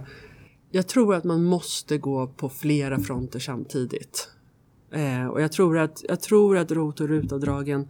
Jag 0.72 0.88
tror 0.88 1.16
att 1.16 1.24
man 1.24 1.44
måste 1.44 1.98
gå 1.98 2.28
på 2.28 2.50
flera 2.50 3.00
fronter 3.00 3.40
samtidigt. 3.40 4.30
Eh, 4.92 5.28
och 5.28 5.42
jag 5.42 5.52
tror 5.52 5.78
att, 5.78 6.04
jag 6.08 6.22
tror 6.22 6.58
att 6.58 6.72
ROT 6.72 7.00
och 7.02 7.08
RUT-avdragen 7.08 7.88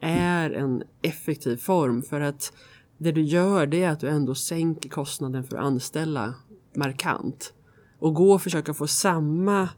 är 0.00 0.50
en 0.50 0.82
effektiv 1.02 1.56
form 1.56 2.02
för 2.02 2.20
att 2.20 2.52
det 2.98 3.12
du 3.12 3.22
gör 3.22 3.66
det 3.66 3.82
är 3.82 3.90
att 3.90 4.00
du 4.00 4.08
ändå 4.08 4.34
sänker 4.34 4.88
kostnaden 4.88 5.44
för 5.44 5.56
att 5.56 5.64
anställa 5.64 6.34
markant. 6.74 7.52
Och 7.98 8.14
gå 8.14 8.32
och 8.32 8.42
försöka 8.42 8.74
få 8.74 8.86
samma 8.86 9.68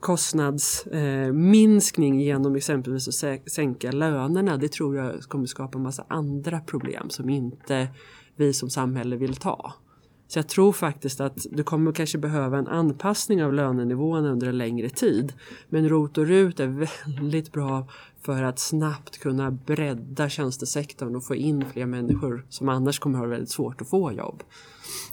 kostnadsminskning 0.00 2.20
eh, 2.20 2.26
genom 2.26 2.56
exempelvis 2.56 3.08
att 3.08 3.14
sänka 3.52 3.92
lönerna, 3.92 4.56
det 4.56 4.72
tror 4.72 4.96
jag 4.96 5.20
kommer 5.20 5.46
skapa 5.46 5.78
en 5.78 5.82
massa 5.82 6.04
andra 6.08 6.60
problem 6.60 7.10
som 7.10 7.30
inte 7.30 7.88
vi 8.36 8.52
som 8.52 8.70
samhälle 8.70 9.16
vill 9.16 9.36
ta. 9.36 9.74
Så 10.28 10.38
jag 10.38 10.48
tror 10.48 10.72
faktiskt 10.72 11.20
att 11.20 11.46
du 11.50 11.62
kommer 11.62 11.92
kanske 11.92 12.18
behöva 12.18 12.58
en 12.58 12.68
anpassning 12.68 13.44
av 13.44 13.52
lönenivån 13.52 14.24
under 14.24 14.46
en 14.46 14.58
längre 14.58 14.88
tid. 14.88 15.32
Men 15.68 15.88
ROT 15.88 16.18
och 16.18 16.26
RUT 16.26 16.60
är 16.60 16.66
väldigt 17.20 17.52
bra 17.52 17.88
för 18.22 18.42
att 18.42 18.58
snabbt 18.58 19.18
kunna 19.18 19.50
bredda 19.50 20.28
tjänstesektorn 20.28 21.16
och 21.16 21.24
få 21.24 21.34
in 21.34 21.64
fler 21.72 21.86
människor 21.86 22.46
som 22.48 22.68
annars 22.68 22.98
kommer 22.98 23.18
ha 23.18 23.26
väldigt 23.26 23.50
svårt 23.50 23.80
att 23.80 23.88
få 23.88 24.12
jobb. 24.12 24.42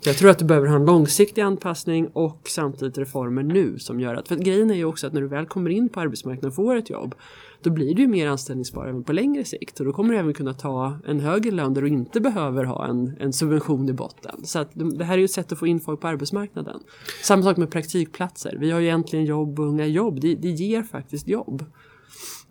Jag 0.03 0.17
tror 0.17 0.29
att 0.29 0.39
du 0.39 0.45
behöver 0.45 0.67
ha 0.67 0.75
en 0.75 0.85
långsiktig 0.85 1.41
anpassning 1.41 2.07
och 2.07 2.41
samtidigt 2.49 2.97
reformer 2.97 3.43
nu 3.43 3.79
som 3.79 3.99
gör 3.99 4.15
att, 4.15 4.27
för 4.27 4.35
grejen 4.35 4.71
är 4.71 4.75
ju 4.75 4.85
också 4.85 5.07
att 5.07 5.13
när 5.13 5.21
du 5.21 5.27
väl 5.27 5.45
kommer 5.45 5.69
in 5.69 5.89
på 5.89 5.99
arbetsmarknaden 5.99 6.49
och 6.49 6.55
får 6.55 6.75
ett 6.75 6.89
jobb 6.89 7.15
då 7.63 7.69
blir 7.69 7.95
du 7.95 8.01
ju 8.01 8.07
mer 8.07 8.27
anställningsbar 8.27 8.87
även 8.87 9.03
på 9.03 9.13
längre 9.13 9.43
sikt 9.43 9.79
och 9.79 9.85
då 9.85 9.93
kommer 9.93 10.13
du 10.13 10.19
även 10.19 10.33
kunna 10.33 10.53
ta 10.53 10.97
en 11.07 11.19
högre 11.19 11.51
lön 11.51 11.73
där 11.73 11.81
du 11.81 11.87
inte 11.87 12.19
behöver 12.21 12.63
ha 12.63 12.87
en, 12.87 13.13
en 13.19 13.33
subvention 13.33 13.89
i 13.89 13.93
botten. 13.93 14.45
Så 14.45 14.59
att 14.59 14.69
det 14.73 15.05
här 15.05 15.13
är 15.13 15.17
ju 15.17 15.25
ett 15.25 15.31
sätt 15.31 15.51
att 15.51 15.59
få 15.59 15.67
in 15.67 15.79
folk 15.79 16.01
på 16.01 16.07
arbetsmarknaden. 16.07 16.79
Samma 17.23 17.43
sak 17.43 17.57
med 17.57 17.71
praktikplatser. 17.71 18.57
Vi 18.59 18.71
har 18.71 18.79
ju 18.79 18.85
egentligen 18.85 19.25
jobb 19.25 19.59
och 19.59 19.65
unga 19.65 19.85
jobb. 19.85 20.21
Det, 20.21 20.35
det 20.35 20.49
ger 20.49 20.83
faktiskt 20.83 21.27
jobb. 21.27 21.65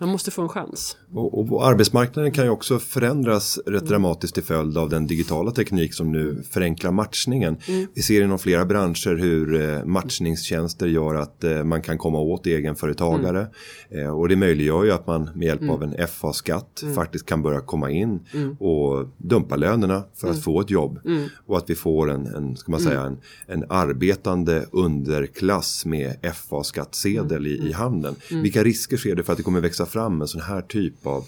Man 0.02 0.08
måste 0.08 0.30
få 0.30 0.42
en 0.42 0.48
chans. 0.48 0.96
Och, 1.14 1.52
och, 1.52 1.66
arbetsmarknaden 1.66 2.32
kan 2.32 2.44
ju 2.44 2.50
också 2.50 2.78
förändras 2.78 3.58
rätt 3.66 3.86
dramatiskt 3.86 4.34
till 4.34 4.42
följd 4.42 4.78
av 4.78 4.88
den 4.88 5.06
digitala 5.06 5.50
teknik 5.50 5.94
som 5.94 6.12
nu 6.12 6.42
förenklar 6.50 6.92
matchningen. 6.92 7.56
Mm. 7.66 7.86
Vi 7.94 8.02
ser 8.02 8.22
inom 8.22 8.38
flera 8.38 8.64
branscher 8.64 9.16
hur 9.16 9.70
eh, 9.70 9.84
matchningstjänster 9.84 10.86
gör 10.86 11.14
att 11.14 11.44
eh, 11.44 11.64
man 11.64 11.82
kan 11.82 11.98
komma 11.98 12.18
åt 12.18 12.46
egenföretagare. 12.46 13.46
Mm. 13.90 14.06
Eh, 14.06 14.18
och 14.18 14.28
det 14.28 14.36
möjliggör 14.36 14.84
ju 14.84 14.92
att 14.92 15.06
man 15.06 15.30
med 15.34 15.46
hjälp 15.46 15.60
mm. 15.60 15.74
av 15.74 15.82
en 15.82 16.08
FA-skatt 16.08 16.82
mm. 16.82 16.94
faktiskt 16.94 17.26
kan 17.26 17.42
börja 17.42 17.60
komma 17.60 17.90
in 17.90 18.20
mm. 18.32 18.56
och 18.60 19.08
dumpa 19.16 19.56
lönerna 19.56 20.04
för 20.14 20.28
att 20.28 20.34
mm. 20.34 20.42
få 20.42 20.60
ett 20.60 20.70
jobb. 20.70 20.98
Och 21.46 21.58
att 21.58 21.70
vi 21.70 21.74
får 21.74 22.10
en, 22.10 22.26
en 22.26 22.56
ska 22.56 22.70
man 22.70 22.80
säga, 22.80 23.02
en, 23.02 23.18
en 23.46 23.64
arbetande 23.68 24.66
underklass 24.72 25.86
med 25.86 26.16
FA-skattsedel 26.34 27.46
i, 27.46 27.68
i 27.68 27.72
handen. 27.72 28.14
Vilka 28.30 28.64
risker 28.64 28.96
ser 28.96 29.14
du 29.14 29.22
för 29.22 29.32
att 29.32 29.36
det 29.36 29.42
kommer 29.42 29.60
växa 29.60 29.86
fram 29.92 30.20
en 30.20 30.28
sån 30.28 30.40
här 30.40 30.62
typ 30.62 31.06
av, 31.06 31.24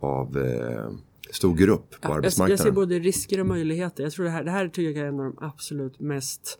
av 0.00 0.38
eh, 0.38 0.90
stor 1.30 1.54
grupp 1.54 1.90
på 1.90 2.08
ja, 2.08 2.14
arbetsmarknaden. 2.14 2.50
Jag, 2.50 2.50
jag 2.50 2.74
ser 2.74 2.80
både 2.80 2.98
risker 2.98 3.40
och 3.40 3.46
möjligheter. 3.46 4.02
Jag 4.02 4.12
tror 4.12 4.24
det 4.24 4.30
här, 4.30 4.44
det 4.44 4.50
här 4.50 4.68
tycker 4.68 5.00
jag 5.00 5.06
är 5.06 5.12
en 5.12 5.20
av 5.20 5.24
de 5.24 5.36
absolut 5.40 6.00
mest 6.00 6.58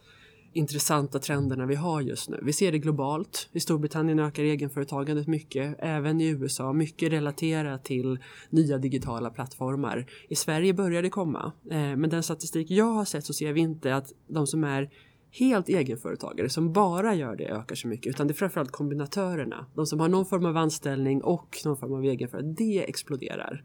intressanta 0.55 1.19
trenderna 1.19 1.67
vi 1.67 1.75
har 1.75 2.01
just 2.01 2.29
nu. 2.29 2.41
Vi 2.43 2.53
ser 2.53 2.73
det 2.73 2.79
globalt. 2.79 3.49
I 3.53 3.61
Storbritannien 3.61 4.19
ökar 4.19 4.43
egenföretagandet 4.43 5.27
mycket, 5.27 5.77
även 5.79 6.21
i 6.21 6.29
USA, 6.29 6.73
mycket 6.73 7.13
relaterat 7.13 7.85
till 7.85 8.19
nya 8.51 8.79
digitala 8.79 9.31
plattformar. 9.31 10.07
I 10.29 10.35
Sverige 10.35 10.75
börjar 10.75 11.03
det 11.03 11.11
komma, 11.11 11.53
eh, 11.71 11.77
men 11.77 12.11
den 12.11 12.23
statistik 12.23 12.71
jag 12.71 12.93
har 12.93 13.05
sett 13.05 13.25
så 13.25 13.33
ser 13.33 13.53
vi 13.53 13.61
inte 13.61 13.95
att 13.95 14.13
de 14.29 14.47
som 14.47 14.65
är 14.65 14.91
helt 15.39 15.69
egenföretagare 15.69 16.49
som 16.49 16.73
bara 16.73 17.15
gör 17.15 17.37
det 17.37 17.45
ökar 17.45 17.75
så 17.75 17.89
mycket 17.89 18.11
utan 18.11 18.27
det 18.27 18.33
är 18.33 18.35
framförallt 18.35 18.71
kombinatörerna. 18.71 19.67
De 19.75 19.87
som 19.87 20.01
har 20.01 20.09
någon 20.09 20.27
form 20.27 20.47
av 20.47 20.57
anställning 20.57 21.23
och 21.23 21.59
någon 21.65 21.77
form 21.77 21.93
av 21.93 22.05
egenföretag. 22.05 22.55
Det 22.57 22.89
exploderar. 22.89 23.65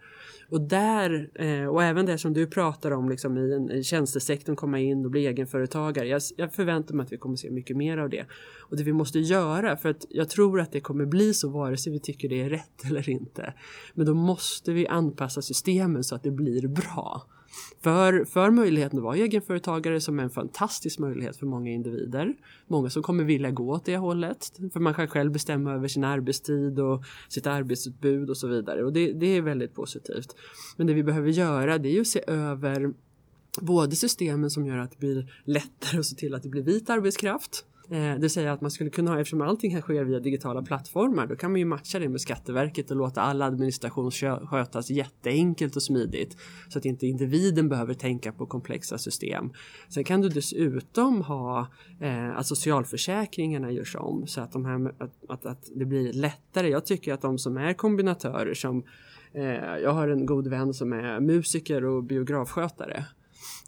Och 0.50 0.62
där, 0.62 1.30
eh, 1.36 1.66
och 1.66 1.84
även 1.84 2.06
det 2.06 2.18
som 2.18 2.34
du 2.34 2.48
pratar 2.48 2.92
om 2.92 3.10
liksom 3.10 3.38
i, 3.38 3.54
en, 3.54 3.72
i 3.72 3.84
tjänstesektorn 3.84 4.56
komma 4.56 4.80
in 4.80 5.06
och 5.06 5.12
bli 5.12 5.28
egenföretagare. 5.28 6.08
Jag, 6.08 6.22
jag 6.38 6.54
förväntar 6.54 6.96
mig 6.96 7.04
att 7.04 7.12
vi 7.12 7.18
kommer 7.18 7.36
se 7.36 7.52
mycket 7.52 7.78
mer 7.78 7.98
av 7.98 8.10
det. 8.10 8.26
Och 8.70 8.78
det 8.78 8.84
vi 8.84 8.94
måste 8.94 9.20
göra 9.20 9.78
för 9.78 9.90
att 9.90 10.06
jag 10.10 10.30
tror 10.30 10.62
att 10.62 10.72
det 10.72 10.82
kommer 10.82 11.06
bli 11.06 11.34
så 11.34 11.50
vare 11.50 11.78
sig 11.78 11.94
vi 11.94 12.00
tycker 12.00 12.30
det 12.30 12.42
är 12.42 12.50
rätt 12.50 12.86
eller 12.86 13.10
inte. 13.10 13.54
Men 13.94 14.06
då 14.06 14.14
måste 14.14 14.74
vi 14.74 14.88
anpassa 14.88 15.42
systemen 15.42 16.04
så 16.04 16.16
att 16.16 16.24
det 16.24 16.32
blir 16.32 16.68
bra. 16.68 17.28
För, 17.82 18.26
för 18.26 18.52
möjligheten 18.52 19.00
att 19.00 19.04
vara 19.04 19.16
egenföretagare 19.16 20.02
som 20.02 20.20
är 20.20 20.24
en 20.24 20.30
fantastisk 20.30 21.00
möjlighet 21.00 21.38
för 21.38 21.46
många 21.46 21.72
individer. 21.72 22.34
Många 22.68 22.90
som 22.90 23.04
kommer 23.04 23.24
vilja 23.24 23.52
gå 23.52 23.74
åt 23.74 23.86
det 23.86 23.98
hållet. 23.98 24.52
För 24.74 24.80
man 24.80 24.94
kan 24.94 25.08
själv 25.08 25.32
bestämma 25.32 25.74
över 25.74 25.88
sin 25.88 26.04
arbetstid 26.04 26.80
och 26.80 27.04
sitt 27.30 27.48
arbetsutbud 27.48 28.30
och 28.30 28.38
så 28.38 28.48
vidare. 28.48 28.84
Och 28.84 28.94
det, 28.94 29.14
det 29.14 29.26
är 29.26 29.42
väldigt 29.42 29.74
positivt. 29.74 30.36
Men 30.78 30.88
det 30.88 30.94
vi 30.94 31.04
behöver 31.04 31.30
göra 31.30 31.78
det 31.78 31.90
är 31.90 31.94
ju 31.94 32.02
att 32.02 32.08
se 32.08 32.24
över 32.28 32.94
både 33.62 33.96
systemen 33.96 34.50
som 34.50 34.66
gör 34.66 34.78
att 34.78 34.92
det 34.92 34.98
blir 34.98 35.34
lättare 35.46 36.00
att 36.00 36.06
se 36.06 36.16
till 36.16 36.34
att 36.34 36.44
det 36.44 36.50
blir 36.50 36.64
vit 36.64 36.90
arbetskraft 36.90 37.66
Eh, 37.92 38.14
det 38.14 38.20
vill 38.20 38.30
säga 38.30 38.54
att 38.54 38.62
man 38.62 38.72
skulle 38.72 38.90
kunna 38.90 39.12
ha, 39.12 39.20
eftersom 39.20 39.42
allting 39.42 39.74
här 39.74 39.82
sker 39.82 40.04
via 40.04 40.20
digitala 40.20 40.62
plattformar, 40.62 41.28
då 41.28 41.36
kan 41.36 41.52
man 41.52 41.60
ju 41.60 41.66
matcha 41.66 42.00
det 42.00 42.10
med 42.10 42.22
Skatteverket 42.22 42.92
och 42.92 42.98
låta 42.98 43.22
all 43.22 43.42
administration 43.42 44.12
skötas 44.12 44.90
jätteenkelt 44.90 45.76
och 45.76 45.84
smidigt. 45.84 46.38
Så 46.70 46.80
att 46.80 46.86
inte 46.86 47.08
individen 47.08 47.70
behöver 47.70 47.94
tänka 47.94 48.32
på 48.32 48.46
komplexa 48.46 48.98
system. 48.98 49.54
Sen 49.90 50.04
kan 50.04 50.22
du 50.22 50.30
dessutom 50.30 51.22
ha 51.22 51.68
eh, 52.00 52.38
att 52.38 52.48
socialförsäkringarna 52.48 53.72
görs 53.72 53.96
om 53.96 54.28
så 54.28 54.42
att, 54.42 54.52
de 54.52 54.66
här, 54.66 54.94
att, 55.00 55.14
att, 55.30 55.46
att 55.46 55.70
det 55.76 55.86
blir 55.86 56.14
lättare. 56.14 56.70
Jag 56.70 56.86
tycker 56.86 57.14
att 57.14 57.22
de 57.22 57.38
som 57.38 57.58
är 57.58 57.74
kombinatörer 57.74 58.54
som 58.54 58.84
eh, 59.34 59.44
jag 59.84 59.92
har 59.92 60.08
en 60.08 60.26
god 60.26 60.48
vän 60.48 60.74
som 60.74 60.94
är 60.94 61.20
musiker 61.20 61.86
och 61.86 62.04
biografskötare. 62.04 63.06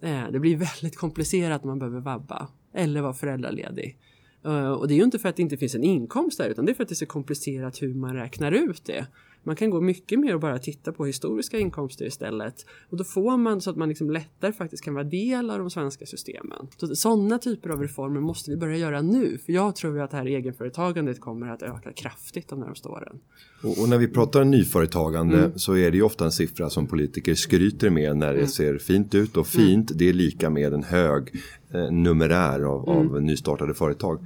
Eh, 0.01 0.23
det 0.31 0.39
blir 0.39 0.57
väldigt 0.57 0.97
komplicerat 0.97 1.63
när 1.63 1.67
man 1.67 1.79
behöver 1.79 1.99
vabba 1.99 2.47
eller 2.73 3.01
vara 3.01 3.13
föräldraledig. 3.13 3.97
Eh, 4.45 4.71
och 4.71 4.88
det 4.88 4.93
är 4.93 4.95
ju 4.95 5.03
inte 5.03 5.19
för 5.19 5.29
att 5.29 5.36
det 5.36 5.41
inte 5.41 5.57
finns 5.57 5.75
en 5.75 5.83
inkomst 5.83 6.38
där 6.38 6.50
utan 6.50 6.65
det 6.65 6.71
är 6.71 6.74
för 6.74 6.83
att 6.83 6.89
det 6.89 6.93
är 6.93 6.95
så 6.95 7.05
komplicerat 7.05 7.81
hur 7.81 7.93
man 7.93 8.15
räknar 8.15 8.51
ut 8.51 8.86
det. 8.86 9.07
Man 9.43 9.55
kan 9.55 9.69
gå 9.69 9.81
mycket 9.81 10.19
mer 10.19 10.33
och 10.33 10.39
bara 10.39 10.60
titta 10.60 10.91
på 10.91 11.05
historiska 11.05 11.60
inkomster 11.60 12.05
istället. 12.05 12.65
Och 12.89 12.98
då 12.98 13.03
får 13.03 13.38
man 13.38 13.62
så 13.62 13.69
att 13.69 13.75
man 13.75 13.89
liksom 13.89 14.10
lättare 14.10 14.53
faktiskt 14.53 14.83
kan 14.83 14.93
vara 14.93 15.03
del 15.03 15.50
av 15.50 15.60
de 15.60 15.69
svenska 15.69 16.05
systemen. 16.05 16.67
Så 16.77 16.95
sådana 16.95 17.38
typer 17.38 17.69
av 17.69 17.81
reformer 17.81 18.21
måste 18.21 18.51
vi 18.51 18.57
börja 18.57 18.77
göra 18.77 19.01
nu. 19.01 19.38
För 19.38 19.53
jag 19.53 19.75
tror 19.75 20.00
att 20.00 20.12
det 20.12 20.17
här 20.17 20.25
egenföretagandet 20.25 21.19
kommer 21.19 21.48
att 21.48 21.62
öka 21.62 21.93
kraftigt 21.93 22.48
de 22.48 22.60
närmaste 22.60 22.88
åren. 22.88 23.19
Och, 23.63 23.81
och 23.81 23.89
när 23.89 23.98
vi 23.98 24.07
pratar 24.07 24.43
nyföretagande 24.43 25.38
mm. 25.38 25.60
så 25.60 25.77
är 25.77 25.91
det 25.91 25.98
ju 25.98 26.03
ofta 26.03 26.25
en 26.25 26.31
siffra 26.31 26.69
som 26.69 26.88
politiker 26.88 27.36
skryter 27.36 27.89
med 27.89 28.17
när 28.17 28.33
det 28.33 28.39
mm. 28.39 28.48
ser 28.48 28.77
fint 28.77 29.15
ut. 29.15 29.38
Och 29.38 29.48
fint 29.48 29.91
mm. 29.91 29.98
det 29.98 30.10
är 30.10 30.13
lika 30.13 30.50
med 30.50 30.74
en 30.74 30.83
hög 30.83 31.41
eh, 31.74 31.91
numerär 31.91 32.62
av, 32.62 32.89
mm. 32.89 33.15
av 33.15 33.21
nystartade 33.21 33.74
företag. 33.74 34.19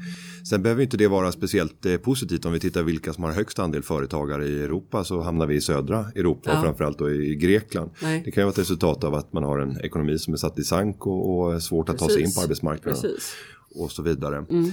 Sen 0.49 0.63
behöver 0.63 0.83
inte 0.83 0.97
det 0.97 1.07
vara 1.07 1.31
speciellt 1.31 1.85
eh, 1.85 1.97
positivt 1.97 2.45
om 2.45 2.53
vi 2.53 2.59
tittar 2.59 2.83
vilka 2.83 3.13
som 3.13 3.23
har 3.23 3.31
högst 3.31 3.59
andel 3.59 3.83
företagare 3.83 4.45
i 4.45 4.63
Europa 4.63 5.03
så 5.03 5.21
hamnar 5.21 5.45
vi 5.45 5.55
i 5.55 5.61
södra 5.61 6.05
Europa 6.15 6.49
ja. 6.49 6.57
och 6.57 6.63
framförallt 6.63 6.97
då 6.97 7.11
i 7.11 7.35
Grekland. 7.35 7.91
Nej. 8.01 8.21
Det 8.25 8.31
kan 8.31 8.41
ju 8.41 8.45
vara 8.45 8.51
ett 8.51 8.59
resultat 8.59 9.03
av 9.03 9.15
att 9.15 9.33
man 9.33 9.43
har 9.43 9.59
en 9.59 9.81
ekonomi 9.81 10.19
som 10.19 10.33
är 10.33 10.37
satt 10.37 10.59
i 10.59 10.63
sank 10.63 11.07
och, 11.07 11.39
och 11.39 11.63
svårt 11.63 11.89
att 11.89 11.97
Precis. 11.97 12.07
ta 12.07 12.13
sig 12.13 12.23
in 12.23 12.33
på 12.33 12.41
arbetsmarknaden. 12.41 13.01
Precis. 13.01 13.35
Och 13.75 13.91
så 13.91 14.01
vidare. 14.01 14.45
Mm. 14.49 14.71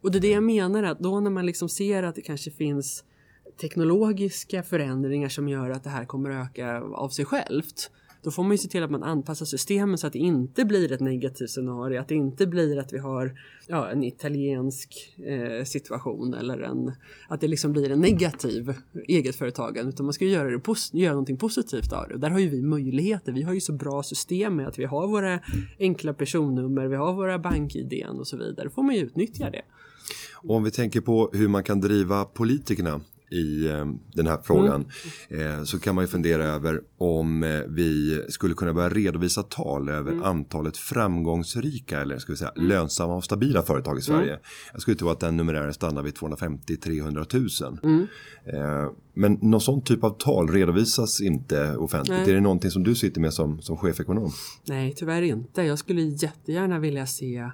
Och 0.00 0.10
det 0.10 0.18
är 0.18 0.20
det 0.20 0.30
jag 0.30 0.42
menar 0.42 0.82
att 0.82 0.98
då 0.98 1.20
när 1.20 1.30
man 1.30 1.46
liksom 1.46 1.68
ser 1.68 2.02
att 2.02 2.14
det 2.14 2.22
kanske 2.22 2.50
finns 2.50 3.04
teknologiska 3.60 4.62
förändringar 4.62 5.28
som 5.28 5.48
gör 5.48 5.70
att 5.70 5.84
det 5.84 5.90
här 5.90 6.04
kommer 6.04 6.30
öka 6.30 6.80
av 6.80 7.08
sig 7.08 7.24
självt 7.24 7.90
då 8.22 8.30
får 8.30 8.42
man 8.42 8.52
ju 8.52 8.58
se 8.58 8.68
till 8.68 8.82
att 8.82 8.90
man 8.90 9.02
anpassar 9.02 9.46
systemen 9.46 9.98
så 9.98 10.06
att 10.06 10.12
det 10.12 10.18
inte 10.18 10.64
blir 10.64 10.92
ett 10.92 11.00
negativt 11.00 11.50
scenario, 11.50 12.00
att 12.00 12.08
det 12.08 12.14
inte 12.14 12.46
blir 12.46 12.78
att 12.78 12.92
vi 12.92 12.98
har 12.98 13.38
ja, 13.66 13.90
en 13.90 14.04
italiensk 14.04 15.16
eh, 15.26 15.64
situation 15.64 16.34
eller 16.34 16.60
en, 16.60 16.92
att 17.28 17.40
det 17.40 17.48
liksom 17.48 17.72
blir 17.72 17.90
en 17.90 18.00
negativ 18.00 18.74
egetföretagande 19.08 19.88
utan 19.88 20.06
man 20.06 20.12
ska 20.12 20.24
göra, 20.24 20.50
det 20.50 20.98
göra 20.98 21.12
någonting 21.12 21.36
positivt 21.36 21.92
av 21.92 22.08
det. 22.08 22.14
Och 22.14 22.20
där 22.20 22.30
har 22.30 22.38
ju 22.38 22.48
vi 22.48 22.62
möjligheter, 22.62 23.32
vi 23.32 23.42
har 23.42 23.52
ju 23.52 23.60
så 23.60 23.72
bra 23.72 24.02
system 24.02 24.56
med 24.56 24.68
att 24.68 24.78
vi 24.78 24.84
har 24.84 25.08
våra 25.08 25.40
enkla 25.78 26.12
personnummer, 26.12 26.86
vi 26.86 26.96
har 26.96 27.12
våra 27.12 27.38
bank-id 27.38 28.04
och 28.08 28.26
så 28.26 28.36
vidare, 28.36 28.64
då 28.64 28.70
får 28.70 28.82
man 28.82 28.94
ju 28.94 29.00
utnyttja 29.00 29.50
det. 29.50 29.62
Och 30.34 30.56
om 30.56 30.64
vi 30.64 30.70
tänker 30.70 31.00
på 31.00 31.30
hur 31.32 31.48
man 31.48 31.64
kan 31.64 31.80
driva 31.80 32.24
politikerna 32.24 33.00
i 33.30 33.68
eh, 33.68 33.86
den 34.14 34.26
här 34.26 34.38
frågan 34.44 34.86
mm. 35.30 35.66
så 35.66 35.78
kan 35.78 35.94
man 35.94 36.04
ju 36.04 36.08
fundera 36.08 36.44
över 36.44 36.80
om 36.98 37.42
eh, 37.42 37.60
vi 37.68 38.22
skulle 38.28 38.54
kunna 38.54 38.74
börja 38.74 38.88
redovisa 38.88 39.42
tal 39.42 39.88
över 39.88 40.12
mm. 40.12 40.24
antalet 40.24 40.76
framgångsrika 40.76 42.00
eller 42.00 42.18
ska 42.18 42.32
vi 42.32 42.36
säga 42.36 42.52
mm. 42.56 42.68
lönsamma 42.68 43.14
och 43.14 43.24
stabila 43.24 43.62
företag 43.62 43.98
i 43.98 44.02
Sverige. 44.02 44.30
Mm. 44.30 44.40
Jag 44.72 44.82
skulle 44.82 44.96
tro 44.96 45.08
att 45.08 45.20
den 45.20 45.36
numerären 45.36 45.74
stannar 45.74 46.02
vid 46.02 46.14
250-300 46.14 47.62
000. 47.62 47.78
Mm. 47.82 48.06
Men 49.14 49.38
någon 49.42 49.60
sån 49.60 49.82
typ 49.82 50.04
av 50.04 50.10
tal 50.10 50.48
redovisas 50.48 51.20
inte 51.20 51.76
offentligt. 51.76 52.18
Nej. 52.18 52.30
Är 52.30 52.34
det 52.34 52.40
någonting 52.40 52.70
som 52.70 52.82
du 52.82 52.94
sitter 52.94 53.20
med 53.20 53.34
som, 53.34 53.62
som 53.62 53.76
chefekonom? 53.76 54.32
Nej, 54.64 54.94
tyvärr 54.96 55.22
inte. 55.22 55.62
Jag 55.62 55.78
skulle 55.78 56.02
jättegärna 56.02 56.78
vilja 56.78 57.06
se 57.06 57.50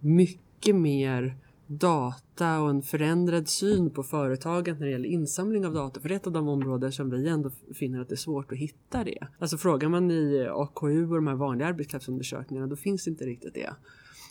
mycket 0.00 0.76
mer 0.76 1.36
data 1.70 2.60
och 2.60 2.70
en 2.70 2.82
förändrad 2.82 3.48
syn 3.48 3.90
på 3.90 4.02
företagen 4.02 4.76
när 4.78 4.86
det 4.86 4.92
gäller 4.92 5.08
insamling 5.08 5.66
av 5.66 5.74
data. 5.74 6.00
För 6.00 6.08
det 6.08 6.14
är 6.14 6.16
ett 6.16 6.26
av 6.26 6.32
de 6.32 6.48
områden 6.48 6.92
som 6.92 7.10
vi 7.10 7.28
ändå 7.28 7.50
finner 7.74 8.00
att 8.00 8.08
det 8.08 8.14
är 8.14 8.16
svårt 8.16 8.52
att 8.52 8.58
hitta 8.58 9.04
det. 9.04 9.26
Alltså 9.38 9.58
frågar 9.58 9.88
man 9.88 10.10
i 10.10 10.48
AKU 10.50 11.08
och 11.08 11.14
de 11.14 11.26
här 11.26 11.34
vanliga 11.34 11.68
arbetskraftsundersökningarna 11.68 12.66
då 12.66 12.76
finns 12.76 13.08
inte 13.08 13.24
riktigt 13.24 13.54
det. 13.54 13.70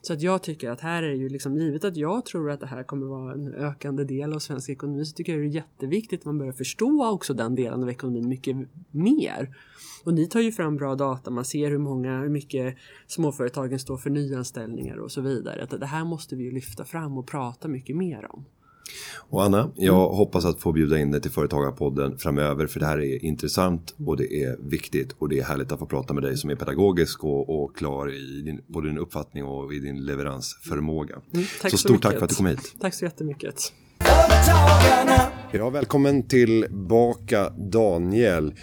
Så 0.02 0.14
att 0.14 0.22
jag 0.22 0.44
tycker 0.44 0.70
att 0.70 0.82
här 0.82 1.04
är 1.04 1.14
ju 1.14 1.30
liksom 1.30 1.56
givet 1.58 1.84
att 1.84 1.98
jag 1.98 2.26
tror 2.26 2.52
att 2.52 2.60
det 2.60 2.66
här 2.66 2.84
kommer 2.84 3.08
vara 3.08 3.34
en 3.34 3.54
ökande 3.54 4.04
del 4.04 4.34
av 4.34 4.40
svensk 4.40 4.70
ekonomi 4.70 5.06
så 5.06 5.14
tycker 5.14 5.34
jag 5.34 5.42
det 5.42 5.48
är 5.48 5.56
jätteviktigt 5.56 6.20
att 6.20 6.26
man 6.26 6.38
börjar 6.38 6.54
förstå 6.54 7.10
också 7.10 7.34
den 7.34 7.56
delen 7.56 7.84
av 7.84 7.90
ekonomin 7.90 8.28
mycket 8.28 8.58
mer. 8.92 9.56
Och 10.04 10.14
ni 10.14 10.28
tar 10.28 10.40
ju 10.40 10.52
fram 10.52 10.78
bra 10.78 10.96
data, 10.96 11.32
man 11.32 11.46
ser 11.46 11.70
hur 11.70 11.78
många, 11.78 12.22
hur 12.22 12.30
mycket 12.30 12.78
småföretagen 13.08 13.80
står 13.80 13.98
för 13.98 14.10
nyanställningar 14.10 14.98
och 14.98 15.12
så 15.12 15.22
vidare. 15.22 15.64
Att 15.64 15.80
det 15.80 15.86
här 15.86 16.06
måste 16.06 16.36
vi 16.36 16.44
ju 16.44 16.52
lyfta 16.52 16.86
fram 16.86 17.18
och 17.18 17.28
prata 17.28 17.68
mycket 17.68 17.96
mer 17.96 18.28
om. 18.32 18.46
Och 19.30 19.44
Anna, 19.44 19.72
jag 19.76 20.06
mm. 20.06 20.18
hoppas 20.18 20.46
att 20.46 20.62
få 20.62 20.72
bjuda 20.72 21.00
in 21.00 21.12
dig 21.12 21.22
till 21.22 21.32
Företagarpodden 21.32 22.18
framöver 22.18 22.68
för 22.68 22.80
det 22.80 22.86
här 22.86 23.00
är 23.00 23.26
intressant 23.26 23.96
och 24.06 24.18
det 24.18 24.44
är 24.44 24.58
viktigt 24.70 25.16
och 25.18 25.30
det 25.30 25.40
är 25.40 25.44
härligt 25.44 25.72
att 25.72 25.80
få 25.80 25.86
prata 25.86 26.14
med 26.14 26.24
dig 26.24 26.38
som 26.38 26.50
är 26.50 26.56
pedagogisk 26.56 27.24
och, 27.24 27.64
och 27.64 27.76
klar 27.76 28.14
i 28.14 28.42
din, 28.42 28.62
både 28.68 28.88
din 28.88 28.98
uppfattning 28.98 29.44
och 29.44 29.74
i 29.74 29.80
din 29.80 30.06
leveransförmåga. 30.06 31.16
Mm, 31.34 31.46
så, 31.62 31.70
så 31.70 31.78
stort 31.78 31.92
mycket. 31.92 32.04
tack 32.04 32.18
för 32.18 32.24
att 32.24 32.30
du 32.30 32.36
kom 32.36 32.46
hit. 32.46 32.76
Tack 32.82 32.94
så 32.94 33.06
jättemycket. 33.06 33.74
Ja, 35.52 35.70
välkommen 35.70 36.28
tillbaka 36.28 37.50
Daniel. 37.50 38.54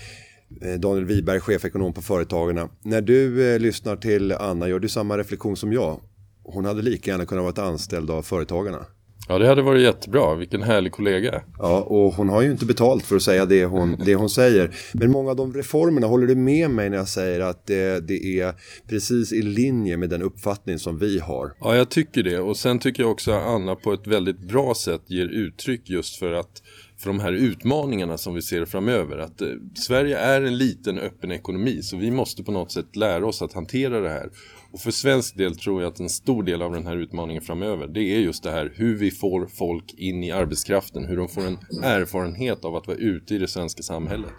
Eh, 0.62 0.74
Daniel 0.74 1.04
Wiberg, 1.04 1.40
chefekonom 1.40 1.92
på 1.92 2.02
Företagarna. 2.02 2.68
När 2.82 3.00
du 3.00 3.52
eh, 3.52 3.58
lyssnar 3.58 3.96
till 3.96 4.32
Anna, 4.32 4.68
gör 4.68 4.78
du 4.78 4.88
samma 4.88 5.18
reflektion 5.18 5.56
som 5.56 5.72
jag? 5.72 6.00
Hon 6.42 6.64
hade 6.64 6.82
lika 6.82 7.10
gärna 7.10 7.26
kunnat 7.26 7.56
vara 7.56 7.68
anställd 7.68 8.10
av 8.10 8.22
Företagarna. 8.22 8.86
Ja, 9.28 9.38
det 9.38 9.46
hade 9.46 9.62
varit 9.62 9.82
jättebra. 9.82 10.34
Vilken 10.34 10.62
härlig 10.62 10.92
kollega. 10.92 11.42
Ja, 11.58 11.80
och 11.80 12.14
hon 12.14 12.28
har 12.28 12.42
ju 12.42 12.50
inte 12.50 12.66
betalt 12.66 13.06
för 13.06 13.16
att 13.16 13.22
säga 13.22 13.46
det 13.46 13.64
hon, 13.64 13.96
det 14.04 14.14
hon 14.14 14.30
säger. 14.30 14.70
Men 14.92 15.10
många 15.10 15.30
av 15.30 15.36
de 15.36 15.54
reformerna, 15.54 16.06
håller 16.06 16.26
du 16.26 16.34
med 16.34 16.70
mig 16.70 16.90
när 16.90 16.96
jag 16.96 17.08
säger 17.08 17.40
att 17.40 17.66
det, 17.66 18.08
det 18.08 18.40
är 18.40 18.54
precis 18.88 19.32
i 19.32 19.42
linje 19.42 19.96
med 19.96 20.10
den 20.10 20.22
uppfattning 20.22 20.78
som 20.78 20.98
vi 20.98 21.18
har? 21.18 21.52
Ja, 21.60 21.76
jag 21.76 21.88
tycker 21.88 22.22
det. 22.22 22.38
Och 22.38 22.56
sen 22.56 22.78
tycker 22.78 23.02
jag 23.02 23.12
också 23.12 23.32
att 23.32 23.46
Anna 23.46 23.74
på 23.74 23.92
ett 23.92 24.06
väldigt 24.06 24.38
bra 24.38 24.74
sätt 24.74 25.02
ger 25.06 25.26
uttryck 25.26 25.90
just 25.90 26.16
för 26.16 26.32
att 26.32 26.62
för 26.98 27.10
de 27.10 27.20
här 27.20 27.32
utmaningarna 27.32 28.18
som 28.18 28.34
vi 28.34 28.42
ser 28.42 28.64
framöver. 28.64 29.18
Att 29.18 29.42
eh, 29.42 29.48
Sverige 29.74 30.18
är 30.18 30.42
en 30.42 30.58
liten 30.58 30.98
öppen 30.98 31.32
ekonomi 31.32 31.82
så 31.82 31.96
vi 31.96 32.10
måste 32.10 32.42
på 32.42 32.52
något 32.52 32.72
sätt 32.72 32.96
lära 32.96 33.26
oss 33.26 33.42
att 33.42 33.52
hantera 33.52 34.00
det 34.00 34.08
här. 34.08 34.30
Och 34.72 34.80
för 34.80 34.90
svensk 34.90 35.36
del 35.36 35.56
tror 35.56 35.82
jag 35.82 35.92
att 35.92 36.00
en 36.00 36.08
stor 36.08 36.42
del 36.42 36.62
av 36.62 36.72
den 36.72 36.86
här 36.86 36.96
utmaningen 36.96 37.42
framöver 37.42 37.86
det 37.86 38.00
är 38.00 38.18
just 38.18 38.42
det 38.42 38.50
här 38.50 38.72
hur 38.74 38.96
vi 38.96 39.10
får 39.10 39.46
folk 39.46 39.94
in 39.94 40.24
i 40.24 40.30
arbetskraften, 40.30 41.04
hur 41.04 41.16
de 41.16 41.28
får 41.28 41.46
en 41.46 41.58
erfarenhet 41.82 42.64
av 42.64 42.76
att 42.76 42.86
vara 42.86 42.96
ute 42.96 43.34
i 43.34 43.38
det 43.38 43.48
svenska 43.48 43.82
samhället. 43.82 44.30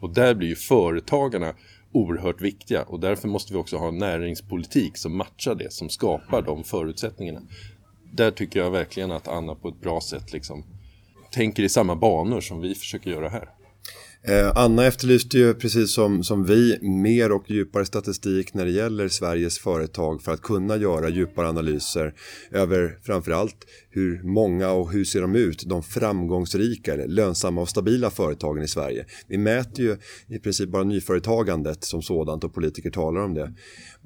Och 0.00 0.14
där 0.14 0.34
blir 0.34 0.48
ju 0.48 0.56
företagarna 0.56 1.54
oerhört 1.92 2.40
viktiga 2.40 2.82
och 2.82 3.00
därför 3.00 3.28
måste 3.28 3.52
vi 3.52 3.58
också 3.58 3.76
ha 3.76 3.88
en 3.88 3.98
näringspolitik 3.98 4.96
som 4.96 5.16
matchar 5.16 5.54
det, 5.54 5.72
som 5.72 5.88
skapar 5.88 6.42
de 6.42 6.64
förutsättningarna. 6.64 7.42
Där 8.12 8.30
tycker 8.30 8.60
jag 8.60 8.70
verkligen 8.70 9.10
att 9.10 9.28
Anna 9.28 9.54
på 9.54 9.68
ett 9.68 9.80
bra 9.80 10.00
sätt 10.00 10.32
liksom 10.32 10.64
tänker 11.30 11.62
i 11.62 11.68
samma 11.68 11.96
banor 11.96 12.40
som 12.40 12.60
vi 12.60 12.74
försöker 12.74 13.10
göra 13.10 13.28
här. 13.28 13.48
Eh, 14.28 14.52
Anna 14.54 14.86
efterlyste 14.86 15.38
ju 15.38 15.54
precis 15.54 15.92
som, 15.92 16.24
som 16.24 16.44
vi 16.44 16.78
mer 16.82 17.32
och 17.32 17.50
djupare 17.50 17.84
statistik 17.84 18.54
när 18.54 18.64
det 18.64 18.70
gäller 18.70 19.08
Sveriges 19.08 19.58
företag 19.58 20.22
för 20.22 20.32
att 20.32 20.42
kunna 20.42 20.76
göra 20.76 21.08
djupare 21.08 21.48
analyser 21.48 22.14
över 22.50 22.98
framförallt 23.02 23.56
hur 23.90 24.22
många 24.22 24.70
och 24.70 24.92
hur 24.92 25.04
ser 25.04 25.20
de 25.20 25.36
ut, 25.36 25.62
de 25.66 25.82
framgångsrika, 25.82 26.96
lönsamma 26.96 27.60
och 27.60 27.68
stabila 27.68 28.10
företagen 28.10 28.62
i 28.62 28.68
Sverige. 28.68 29.06
Vi 29.28 29.38
mäter 29.38 29.84
ju 29.84 29.96
i 30.28 30.38
princip 30.38 30.68
bara 30.68 30.84
nyföretagandet 30.84 31.84
som 31.84 32.02
sådant 32.02 32.44
och 32.44 32.54
politiker 32.54 32.90
talar 32.90 33.20
om 33.20 33.34
det. 33.34 33.54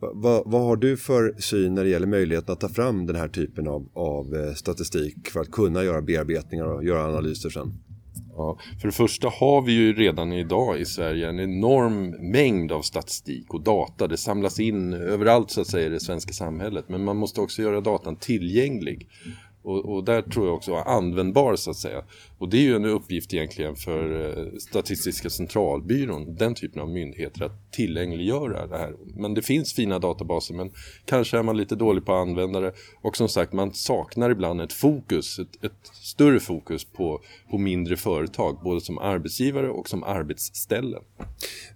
Va, 0.00 0.42
vad 0.46 0.62
har 0.62 0.76
du 0.76 0.96
för 0.96 1.34
syn 1.38 1.74
när 1.74 1.84
det 1.84 1.90
gäller 1.90 2.06
möjligheten 2.06 2.52
att 2.52 2.60
ta 2.60 2.68
fram 2.68 3.06
den 3.06 3.16
här 3.16 3.28
typen 3.28 3.68
av, 3.68 3.88
av 3.94 4.36
eh, 4.36 4.54
statistik 4.54 5.28
för 5.28 5.40
att 5.40 5.50
kunna 5.50 5.84
göra 5.84 6.02
bearbetningar 6.02 6.64
och 6.64 6.84
göra 6.84 7.04
analyser 7.04 7.50
sen? 7.50 7.89
Ja, 8.36 8.58
för 8.80 8.88
det 8.88 8.92
första 8.92 9.28
har 9.28 9.62
vi 9.62 9.72
ju 9.72 9.92
redan 9.92 10.32
idag 10.32 10.80
i 10.80 10.84
Sverige 10.84 11.28
en 11.28 11.40
enorm 11.40 12.10
mängd 12.10 12.72
av 12.72 12.82
statistik 12.82 13.54
och 13.54 13.60
data. 13.62 14.06
Det 14.06 14.16
samlas 14.16 14.60
in 14.60 14.92
överallt 14.92 15.50
så 15.50 15.60
att 15.60 15.66
säga 15.66 15.86
i 15.86 15.90
det 15.90 16.00
svenska 16.00 16.32
samhället. 16.32 16.84
Men 16.88 17.04
man 17.04 17.16
måste 17.16 17.40
också 17.40 17.62
göra 17.62 17.80
datan 17.80 18.16
tillgänglig. 18.16 19.08
Och, 19.62 19.94
och, 19.94 20.04
där 20.04 20.22
tror 20.22 20.46
jag 20.46 20.54
också 20.54 20.74
användbar 20.74 21.56
så 21.56 21.70
att 21.70 21.76
säga. 21.76 22.04
Och 22.38 22.48
det 22.48 22.56
är 22.56 22.62
ju 22.62 22.76
en 22.76 22.84
uppgift 22.84 23.34
egentligen 23.34 23.76
för 23.76 24.28
eh, 24.38 24.58
Statistiska 24.58 25.30
centralbyrån, 25.30 26.34
den 26.34 26.54
typen 26.54 26.82
av 26.82 26.88
myndigheter, 26.88 27.44
att 27.44 27.72
tillgängliggöra 27.72 28.66
det 28.66 28.78
här. 28.78 28.94
Men 29.16 29.34
det 29.34 29.42
finns 29.42 29.72
fina 29.72 29.98
databaser, 29.98 30.54
men 30.54 30.70
kanske 31.04 31.38
är 31.38 31.42
man 31.42 31.56
lite 31.56 31.74
dålig 31.74 32.04
på 32.04 32.12
att 32.12 32.28
använda 32.28 32.60
det. 32.60 32.72
Och 33.02 33.16
som 33.16 33.28
sagt, 33.28 33.52
man 33.52 33.74
saknar 33.74 34.30
ibland 34.30 34.60
ett 34.60 34.72
fokus, 34.72 35.38
ett, 35.38 35.64
ett 35.64 35.86
större 35.92 36.40
fokus 36.40 36.84
på, 36.84 37.20
på 37.50 37.58
mindre 37.58 37.96
företag, 37.96 38.58
både 38.64 38.80
som 38.80 38.98
arbetsgivare 38.98 39.70
och 39.70 39.88
som 39.88 40.04
arbetsställe. 40.04 40.98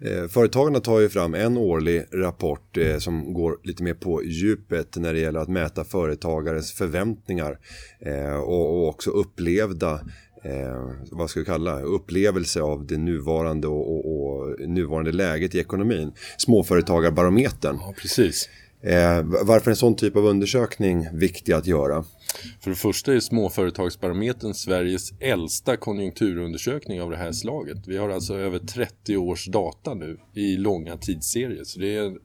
Eh, 0.00 0.28
företagarna 0.28 0.80
tar 0.80 1.00
ju 1.00 1.08
fram 1.08 1.34
en 1.34 1.56
årlig 1.56 2.04
rapport 2.12 2.76
eh, 2.76 2.98
som 2.98 3.34
går 3.34 3.58
lite 3.62 3.82
mer 3.82 3.94
på 3.94 4.24
djupet 4.24 4.96
när 4.96 5.14
det 5.14 5.20
gäller 5.20 5.40
att 5.40 5.48
mäta 5.48 5.84
företagares 5.84 6.72
förväntningar 6.72 7.58
eh, 8.00 8.36
och, 8.36 8.76
och 8.76 8.88
också 8.88 9.10
upplevda 9.10 9.92
eh, 10.44 10.90
vad 11.10 11.30
ska 11.30 11.40
vi 11.40 11.46
kalla 11.46 11.80
upplevelse 11.80 12.62
av 12.62 12.86
det 12.86 12.98
nuvarande 12.98 13.68
och, 13.68 13.88
och, 13.88 14.26
och 14.26 14.68
nuvarande 14.68 15.12
läget 15.12 15.54
i 15.54 15.58
ekonomin. 15.58 16.12
Småföretagarbarometern. 16.38 17.76
Ja, 17.80 17.94
precis. 17.96 18.48
Eh, 18.82 19.22
varför 19.22 19.70
en 19.70 19.76
sån 19.76 19.96
typ 19.96 20.16
av 20.16 20.26
undersökning 20.26 21.08
viktig 21.12 21.52
att 21.52 21.66
göra? 21.66 22.04
För 22.60 22.70
det 22.70 22.76
första 22.76 23.14
är 23.14 23.20
Småföretagsbarometern 23.20 24.54
Sveriges 24.54 25.12
äldsta 25.20 25.76
konjunkturundersökning 25.76 27.02
av 27.02 27.10
det 27.10 27.16
här 27.16 27.32
slaget. 27.32 27.78
Vi 27.86 27.96
har 27.96 28.08
alltså 28.08 28.34
över 28.34 28.58
30 28.58 29.16
års 29.16 29.46
data 29.46 29.94
nu 29.94 30.18
i 30.34 30.56
långa 30.56 30.96
tidsserier. 30.96 31.64
Så 31.64 31.80
det 31.80 31.96
är 31.96 32.06
ett 32.06 32.16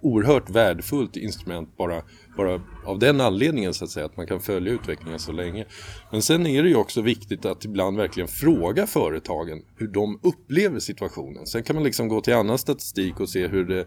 oerhört 0.00 0.50
värdefullt 0.50 1.16
instrument 1.16 1.76
bara, 1.76 2.02
bara 2.36 2.60
av 2.84 2.98
den 2.98 3.20
anledningen 3.20 3.74
så 3.74 3.84
att 3.84 3.90
säga 3.90 4.06
att 4.06 4.16
man 4.16 4.26
kan 4.26 4.40
följa 4.40 4.72
utvecklingen 4.72 5.18
så 5.18 5.32
länge. 5.32 5.64
Men 6.10 6.22
sen 6.22 6.46
är 6.46 6.62
det 6.62 6.68
ju 6.68 6.76
också 6.76 7.00
viktigt 7.00 7.44
att 7.44 7.64
ibland 7.64 7.96
verkligen 7.96 8.28
fråga 8.28 8.86
företagen 8.86 9.62
hur 9.76 9.88
de 9.88 10.20
upplever 10.22 10.78
situationen. 10.78 11.46
Sen 11.46 11.62
kan 11.62 11.76
man 11.76 11.84
liksom 11.84 12.08
gå 12.08 12.20
till 12.20 12.34
annan 12.34 12.58
statistik 12.58 13.20
och 13.20 13.28
se 13.28 13.46
hur 13.46 13.64
det 13.64 13.86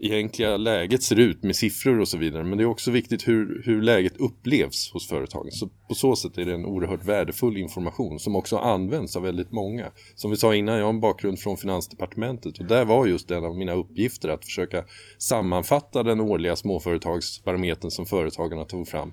egentliga 0.00 0.56
läget 0.56 1.02
ser 1.02 1.18
ut 1.18 1.42
med 1.42 1.56
siffror 1.56 2.00
och 2.00 2.08
så 2.08 2.18
vidare. 2.18 2.44
Men 2.44 2.58
det 2.58 2.64
är 2.64 2.68
också 2.68 2.90
viktigt 2.90 3.28
hur, 3.28 3.62
hur 3.64 3.82
läget 3.82 4.16
upplevs 4.16 4.92
hos 4.92 5.08
företagen. 5.08 5.50
Så 5.50 5.68
på 5.88 5.94
så 5.94 6.16
sätt 6.16 6.38
är 6.38 6.44
det 6.44 6.54
en 6.54 6.64
oerhört 6.64 7.04
värdefull 7.04 7.56
information 7.56 8.18
som 8.18 8.36
också 8.36 8.56
används 8.56 9.16
av 9.16 9.22
väldigt 9.22 9.52
många. 9.52 9.90
Som 10.14 10.30
vi 10.30 10.36
sa 10.36 10.54
innan, 10.54 10.76
jag 10.78 10.84
har 10.84 10.90
en 10.90 11.00
bakgrund 11.00 11.38
från 11.38 11.56
Finansdepartementet 11.56 12.58
och 12.58 12.64
där 12.64 12.84
var 12.84 13.06
just 13.06 13.30
en 13.30 13.44
av 13.44 13.56
mina 13.56 13.72
uppgifter 13.72 14.28
att 14.28 14.44
försöka 14.44 14.84
sammanfatta 15.18 16.02
den 16.02 16.20
årliga 16.20 16.56
småföretagsbarometern 16.56 17.90
som 17.90 18.06
företagarna 18.06 18.64
tog 18.64 18.88
fram 18.88 19.12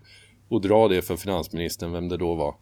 och 0.50 0.62
dra 0.62 0.88
det 0.88 1.02
för 1.02 1.16
finansministern, 1.16 1.92
vem 1.92 2.10
det 2.10 2.18
då 2.18 2.36
var, 2.36 2.56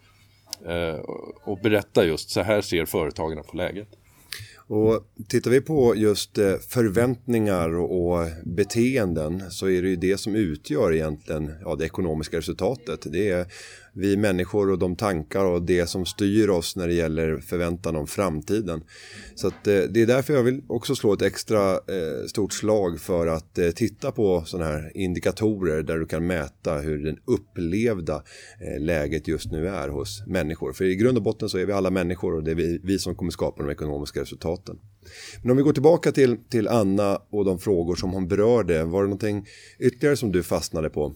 eh, 0.66 1.00
och 1.44 1.60
berätta 1.64 2.06
just 2.06 2.30
så 2.30 2.42
här 2.42 2.62
ser 2.62 2.86
företagarna 2.86 3.44
på 3.44 3.58
läget. 3.58 3.88
Och 4.68 5.08
tittar 5.28 5.52
vi 5.52 5.62
på 5.62 5.96
just 5.96 6.38
eh, 6.38 6.56
förväntningar 6.70 7.76
och 7.76 8.28
beteenden 8.44 9.52
så 9.52 9.70
är 9.70 9.82
det 9.82 9.90
ju 9.90 9.96
det 9.96 10.18
som 10.18 10.36
utgör 10.36 10.94
egentligen 10.94 11.52
ja, 11.62 11.76
det 11.76 11.86
ekonomiska 11.86 12.38
resultatet. 12.38 13.00
Det 13.12 13.30
är 13.30 13.48
vi 13.96 14.18
människor 14.18 14.72
och 14.72 14.80
de 14.80 14.96
tankar 14.96 15.46
och 15.46 15.62
det 15.62 15.88
som 15.88 16.06
styr 16.06 16.50
oss 16.50 16.76
när 16.76 16.88
det 16.88 16.94
gäller 16.94 17.38
förväntan 17.38 17.96
om 17.96 18.08
framtiden. 18.08 18.84
Så 19.36 19.48
att, 19.48 19.68
eh, 19.68 19.82
det 19.90 20.02
är 20.02 20.06
därför 20.06 20.34
jag 20.34 20.44
vill 20.44 20.62
också 20.68 20.96
slå 20.96 21.14
ett 21.14 21.22
extra 21.22 21.72
eh, 21.72 22.26
stort 22.28 22.54
slag 22.54 23.00
för 23.00 23.28
att 23.28 23.58
eh, 23.58 23.70
titta 23.70 24.12
på 24.12 24.44
sådana 24.46 24.72
här 24.72 24.92
indikatorer 24.98 25.84
där 25.84 25.98
du 25.98 26.06
kan 26.06 26.28
mäta 26.28 26.78
hur 26.78 27.06
den 27.06 27.18
upplevda 27.26 28.24
eh, 28.62 28.82
läget 28.82 29.28
just 29.28 29.52
nu 29.52 29.68
är 29.68 29.90
hos 29.90 30.24
människor. 30.28 30.74
För 30.74 30.86
i 30.86 30.96
grund 30.96 31.18
och 31.18 31.24
botten 31.24 31.50
så 31.50 31.58
är 31.58 31.66
vi 31.66 31.74
alla 31.74 31.90
människor 31.90 32.36
och 32.36 32.44
det 32.44 32.52
är 32.52 32.56
vi, 32.56 32.80
vi 32.84 33.00
som 33.00 33.16
kommer 33.16 33.32
skapa 33.32 33.64
de 33.64 33.72
ekonomiska 33.72 34.22
resultaten. 34.22 34.80
Men 35.42 35.52
om 35.52 35.58
vi 35.58 35.64
går 35.64 35.74
tillbaka 35.74 36.12
till, 36.12 36.38
till 36.50 36.68
Anna 36.68 37.22
och 37.30 37.46
de 37.46 37.60
frågor 37.60 37.96
som 37.96 38.12
hon 38.12 38.28
berörde, 38.28 38.84
var 38.84 39.02
det 39.02 39.08
någonting 39.08 39.46
ytterligare 39.80 40.18
som 40.18 40.32
du 40.32 40.44
fastnade 40.44 40.90
på? 40.90 41.16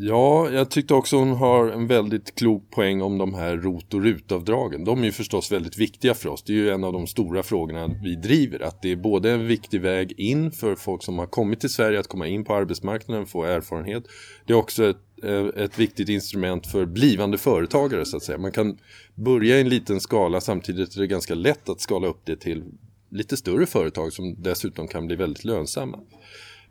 Ja, 0.00 0.50
jag 0.50 0.70
tyckte 0.70 0.94
också 0.94 1.16
hon 1.16 1.32
har 1.32 1.68
en 1.68 1.86
väldigt 1.86 2.34
klok 2.34 2.70
poäng 2.70 3.02
om 3.02 3.18
de 3.18 3.34
här 3.34 3.56
rot 3.56 3.94
och 3.94 4.02
rutavdragen. 4.02 4.84
De 4.84 5.00
är 5.00 5.04
ju 5.04 5.12
förstås 5.12 5.52
väldigt 5.52 5.78
viktiga 5.78 6.14
för 6.14 6.28
oss. 6.28 6.42
Det 6.42 6.52
är 6.52 6.56
ju 6.56 6.70
en 6.70 6.84
av 6.84 6.92
de 6.92 7.06
stora 7.06 7.42
frågorna 7.42 7.90
vi 8.02 8.14
driver. 8.14 8.62
Att 8.62 8.82
det 8.82 8.92
är 8.92 8.96
både 8.96 9.30
en 9.30 9.46
viktig 9.46 9.80
väg 9.80 10.14
in 10.20 10.50
för 10.50 10.74
folk 10.74 11.02
som 11.02 11.18
har 11.18 11.26
kommit 11.26 11.60
till 11.60 11.70
Sverige 11.70 12.00
att 12.00 12.08
komma 12.08 12.26
in 12.26 12.44
på 12.44 12.54
arbetsmarknaden 12.54 13.22
och 13.22 13.28
få 13.28 13.44
erfarenhet. 13.44 14.04
Det 14.46 14.52
är 14.52 14.56
också 14.56 14.84
ett, 14.84 15.24
eh, 15.24 15.62
ett 15.64 15.78
viktigt 15.78 16.08
instrument 16.08 16.66
för 16.66 16.86
blivande 16.86 17.38
företagare 17.38 18.04
så 18.04 18.16
att 18.16 18.22
säga. 18.22 18.38
Man 18.38 18.52
kan 18.52 18.78
börja 19.14 19.56
i 19.56 19.60
en 19.60 19.68
liten 19.68 20.00
skala 20.00 20.40
samtidigt 20.40 20.96
är 20.96 21.00
det 21.00 21.06
ganska 21.06 21.34
lätt 21.34 21.68
att 21.68 21.80
skala 21.80 22.06
upp 22.06 22.20
det 22.24 22.36
till 22.36 22.64
lite 23.10 23.36
större 23.36 23.66
företag 23.66 24.12
som 24.12 24.42
dessutom 24.42 24.88
kan 24.88 25.06
bli 25.06 25.16
väldigt 25.16 25.44
lönsamma. 25.44 25.98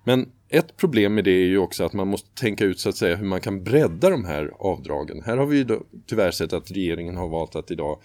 Men 0.07 0.29
ett 0.49 0.77
problem 0.77 1.15
med 1.15 1.23
det 1.23 1.31
är 1.31 1.45
ju 1.45 1.57
också 1.57 1.83
att 1.83 1.93
man 1.93 2.07
måste 2.07 2.29
tänka 2.41 2.65
ut 2.65 2.79
så 2.79 2.89
att 2.89 2.95
säga 2.95 3.15
hur 3.15 3.25
man 3.25 3.41
kan 3.41 3.63
bredda 3.63 4.09
de 4.09 4.25
här 4.25 4.51
avdragen. 4.59 5.21
Här 5.25 5.37
har 5.37 5.45
vi 5.45 5.57
ju 5.57 5.63
då, 5.63 5.83
tyvärr 6.05 6.31
sett 6.31 6.53
att 6.53 6.71
regeringen 6.71 7.17
har 7.17 7.27
valt 7.27 7.55
att 7.55 7.71
idag 7.71 7.99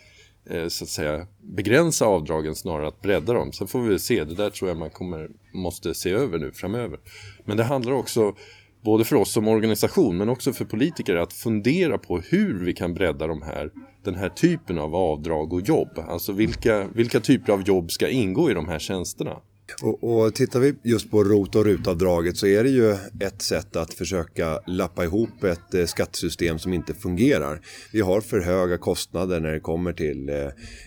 eh, 0.50 0.68
så 0.68 0.84
att 0.84 0.90
säga 0.90 1.26
begränsa 1.40 2.06
avdragen 2.06 2.54
snarare 2.54 2.88
att 2.88 3.02
bredda 3.02 3.32
dem. 3.32 3.52
Sen 3.52 3.66
får 3.66 3.80
vi 3.80 3.98
se, 3.98 4.24
det 4.24 4.34
där 4.34 4.50
tror 4.50 4.70
jag 4.70 4.78
man 4.78 4.90
kommer, 4.90 5.30
måste 5.54 5.94
se 5.94 6.10
över 6.10 6.38
nu 6.38 6.52
framöver. 6.52 6.98
Men 7.44 7.56
det 7.56 7.64
handlar 7.64 7.92
också 7.92 8.34
både 8.80 9.04
för 9.04 9.16
oss 9.16 9.32
som 9.32 9.48
organisation 9.48 10.16
men 10.16 10.28
också 10.28 10.52
för 10.52 10.64
politiker 10.64 11.16
att 11.16 11.32
fundera 11.32 11.98
på 11.98 12.18
hur 12.18 12.64
vi 12.64 12.72
kan 12.72 12.94
bredda 12.94 13.26
de 13.26 13.42
här, 13.42 13.70
den 14.04 14.14
här 14.14 14.28
typen 14.28 14.78
av 14.78 14.94
avdrag 14.94 15.52
och 15.52 15.60
jobb. 15.60 15.98
Alltså 16.08 16.32
vilka, 16.32 16.88
vilka 16.94 17.20
typer 17.20 17.52
av 17.52 17.62
jobb 17.62 17.90
ska 17.90 18.08
ingå 18.08 18.50
i 18.50 18.54
de 18.54 18.68
här 18.68 18.78
tjänsterna. 18.78 19.36
Och, 19.82 20.04
och 20.04 20.34
tittar 20.34 20.60
vi 20.60 20.74
just 20.82 21.10
på 21.10 21.24
ROT 21.24 21.54
och 21.56 21.64
RUT-avdraget 21.64 22.36
så 22.36 22.46
är 22.46 22.64
det 22.64 22.70
ju 22.70 22.92
ett 23.20 23.42
sätt 23.42 23.76
att 23.76 23.94
försöka 23.94 24.60
lappa 24.66 25.04
ihop 25.04 25.44
ett 25.44 25.74
eh, 25.74 25.86
skattesystem 25.86 26.58
som 26.58 26.72
inte 26.72 26.94
fungerar. 26.94 27.60
Vi 27.92 28.00
har 28.00 28.20
för 28.20 28.40
höga 28.40 28.78
kostnader 28.78 29.40
när 29.40 29.52
det 29.52 29.60
kommer 29.60 29.92
till 29.92 30.28
eh, 30.28 30.36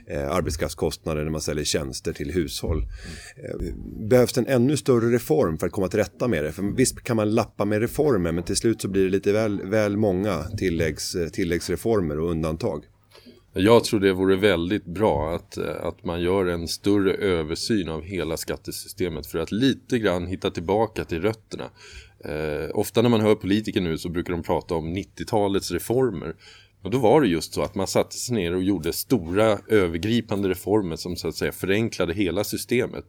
eh 0.07 0.31
arbetskraftskostnader 0.31 1.23
när 1.23 1.31
man 1.31 1.41
säljer 1.41 1.65
tjänster 1.65 2.13
till 2.13 2.31
hushåll. 2.31 2.85
Eh, 3.37 3.75
behövs 4.09 4.33
det 4.33 4.41
en 4.41 4.47
ännu 4.47 4.77
större 4.77 5.15
reform 5.15 5.57
för 5.57 5.67
att 5.67 5.73
komma 5.73 5.87
till 5.87 5.99
rätta 5.99 6.27
med 6.27 6.43
det? 6.43 6.51
För 6.51 6.75
visst 6.75 7.03
kan 7.03 7.15
man 7.15 7.35
lappa 7.35 7.65
med 7.65 7.81
reformer 7.81 8.31
men 8.31 8.43
till 8.43 8.55
slut 8.55 8.81
så 8.81 8.87
blir 8.87 9.03
det 9.03 9.09
lite 9.09 9.31
väl, 9.31 9.61
väl 9.61 9.97
många 9.97 10.43
tilläggs, 10.57 11.15
eh, 11.15 11.27
tilläggsreformer 11.27 12.19
och 12.19 12.31
undantag. 12.31 12.83
Jag 13.57 13.83
tror 13.83 13.99
det 13.99 14.13
vore 14.13 14.35
väldigt 14.35 14.85
bra 14.85 15.35
att, 15.35 15.57
eh, 15.57 15.85
att 15.85 16.03
man 16.03 16.21
gör 16.21 16.45
en 16.45 16.67
större 16.67 17.13
översyn 17.13 17.89
av 17.89 18.01
hela 18.01 18.37
skattesystemet 18.37 19.27
för 19.27 19.39
att 19.39 19.51
lite 19.51 19.99
grann 19.99 20.27
hitta 20.27 20.51
tillbaka 20.51 21.05
till 21.05 21.21
rötterna. 21.21 21.69
Eh, 22.19 22.69
ofta 22.73 23.01
när 23.01 23.09
man 23.09 23.21
hör 23.21 23.35
politiker 23.35 23.81
nu 23.81 23.97
så 23.97 24.09
brukar 24.09 24.33
de 24.33 24.43
prata 24.43 24.75
om 24.75 24.93
90-talets 24.93 25.71
reformer. 25.71 26.35
Och 26.85 26.91
då 26.91 26.97
var 26.97 27.21
det 27.21 27.27
just 27.27 27.53
så 27.53 27.61
att 27.61 27.75
man 27.75 27.87
satte 27.87 28.15
sig 28.15 28.35
ner 28.35 28.55
och 28.55 28.63
gjorde 28.63 28.93
stora 28.93 29.59
övergripande 29.67 30.49
reformer 30.49 30.95
som 30.95 31.15
så 31.15 31.27
att 31.27 31.35
säga 31.35 31.51
förenklade 31.51 32.13
hela 32.13 32.43
systemet. 32.43 33.05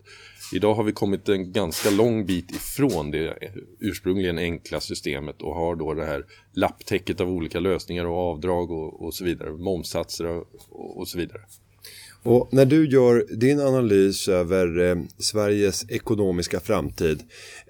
Idag 0.55 0.75
har 0.75 0.85
vi 0.85 0.93
kommit 0.93 1.29
en 1.29 1.53
ganska 1.53 1.91
lång 1.91 2.27
bit 2.27 2.51
ifrån 2.51 3.11
det 3.11 3.39
ursprungligen 3.81 4.39
enkla 4.39 4.81
systemet 4.81 5.43
och 5.43 5.55
har 5.55 5.77
då 5.77 5.95
det 5.95 6.05
här 6.05 6.25
lapptäcket 6.53 7.21
av 7.21 7.29
olika 7.29 7.61
lösningar 7.61 8.05
och 8.05 8.17
avdrag 8.17 8.71
och, 8.71 9.03
och 9.03 9.15
så 9.15 9.25
vidare, 9.25 9.51
momssatser 9.51 10.27
och, 10.27 10.47
och 10.99 11.09
så 11.09 11.19
vidare. 11.19 11.41
Och 12.27 12.49
när 12.53 12.65
du 12.65 12.89
gör 12.89 13.25
din 13.37 13.61
analys 13.61 14.29
över 14.29 14.91
eh, 14.91 14.97
Sveriges 15.19 15.91
ekonomiska 15.91 16.61
framtid, 16.61 17.23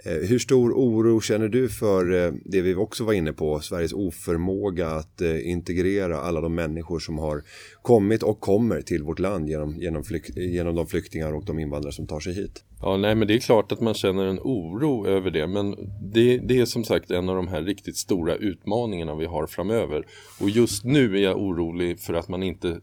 eh, 0.04 0.12
hur 0.12 0.38
stor 0.38 0.72
oro 0.72 1.20
känner 1.20 1.48
du 1.48 1.68
för 1.68 2.26
eh, 2.26 2.32
det 2.44 2.60
vi 2.60 2.74
också 2.74 3.04
var 3.04 3.12
inne 3.12 3.32
på, 3.32 3.60
Sveriges 3.60 3.92
oförmåga 3.92 4.88
att 4.88 5.20
eh, 5.20 5.50
integrera 5.50 6.20
alla 6.20 6.40
de 6.40 6.54
människor 6.54 6.98
som 6.98 7.18
har 7.18 7.42
kommit 7.82 8.22
och 8.22 8.40
kommer 8.40 8.82
till 8.82 9.02
vårt 9.02 9.18
land 9.18 9.48
genom, 9.48 9.76
genom, 9.76 10.04
flyk, 10.04 10.36
genom 10.36 10.74
de 10.74 10.86
flyktingar 10.86 11.32
och 11.32 11.44
de 11.44 11.58
invandrare 11.58 11.92
som 11.92 12.06
tar 12.06 12.20
sig 12.20 12.34
hit? 12.34 12.64
Ja, 12.80 12.96
nej, 12.96 13.14
men 13.14 13.28
det 13.28 13.34
är 13.34 13.38
klart 13.38 13.72
att 13.72 13.80
man 13.80 13.94
känner 13.94 14.26
en 14.26 14.38
oro 14.38 15.06
över 15.06 15.30
det, 15.30 15.46
men 15.46 15.76
det, 16.12 16.38
det 16.38 16.58
är 16.58 16.64
som 16.64 16.84
sagt 16.84 17.10
en 17.10 17.28
av 17.28 17.36
de 17.36 17.48
här 17.48 17.62
riktigt 17.62 17.96
stora 17.96 18.36
utmaningarna 18.36 19.14
vi 19.14 19.26
har 19.26 19.46
framöver. 19.46 20.06
Och 20.40 20.50
just 20.50 20.84
nu 20.84 21.16
är 21.16 21.22
jag 21.22 21.40
orolig 21.40 22.00
för 22.00 22.14
att 22.14 22.28
man 22.28 22.42
inte 22.42 22.80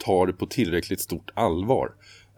tar 0.00 0.26
det 0.26 0.32
på 0.32 0.46
tillräckligt 0.46 1.00
stort 1.00 1.30
allvar. 1.34 1.90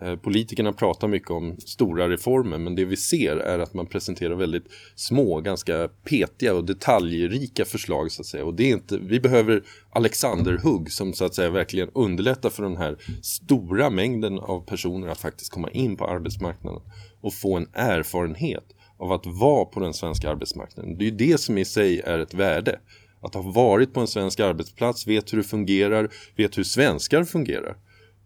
Eh, 0.03 0.17
politikerna 0.17 0.73
pratar 0.73 1.09
mycket 1.09 1.31
om 1.31 1.57
stora 1.59 2.09
reformer 2.09 2.59
men 2.59 2.75
det 2.75 2.85
vi 2.85 2.97
ser 2.97 3.37
är 3.37 3.59
att 3.59 3.75
man 3.75 3.87
presenterar 3.87 4.35
väldigt 4.35 4.67
små, 4.95 5.41
ganska 5.41 5.89
petiga 6.05 6.55
och 6.55 6.65
detaljrika 6.65 7.65
förslag 7.65 8.13
så 8.13 8.23
att 8.23 8.27
säga. 8.27 8.45
Och 8.45 8.55
det 8.55 8.63
är 8.63 8.73
inte, 8.73 8.99
vi 8.99 9.21
behöver 9.21 9.63
Alexanderhugg 9.91 10.93
som 10.93 11.13
så 11.13 11.25
att 11.25 11.35
säga 11.35 11.51
verkligen 11.51 11.91
underlättar 11.95 12.51
för 12.51 12.63
den 12.63 12.77
här 12.77 12.97
stora 13.23 13.91
mängden 13.91 14.39
av 14.39 14.61
personer 14.61 15.09
att 15.09 15.19
faktiskt 15.19 15.53
komma 15.53 15.71
in 15.71 15.97
på 15.97 16.07
arbetsmarknaden 16.07 16.81
och 17.21 17.35
få 17.35 17.57
en 17.57 17.69
erfarenhet 17.73 18.65
av 18.99 19.13
att 19.13 19.27
vara 19.27 19.65
på 19.65 19.81
den 19.81 19.95
svenska 19.95 20.31
arbetsmarknaden. 20.31 20.99
Det 20.99 21.05
är 21.05 21.11
ju 21.11 21.17
det 21.17 21.41
som 21.41 21.59
i 21.59 21.65
sig 21.65 22.01
är 22.01 22.19
ett 22.19 22.35
värde. 22.35 22.79
Att 23.23 23.35
ha 23.35 23.43
varit 23.43 23.95
på 23.95 24.01
en 24.01 24.07
svensk 24.07 24.41
arbetsplats, 24.41 25.07
vet 25.07 25.33
hur 25.33 25.39
det 25.39 25.45
fungerar, 25.45 26.09
vet 26.37 26.59
hur 26.59 26.65
svenskar 26.65 27.25
fungerar. 27.25 27.77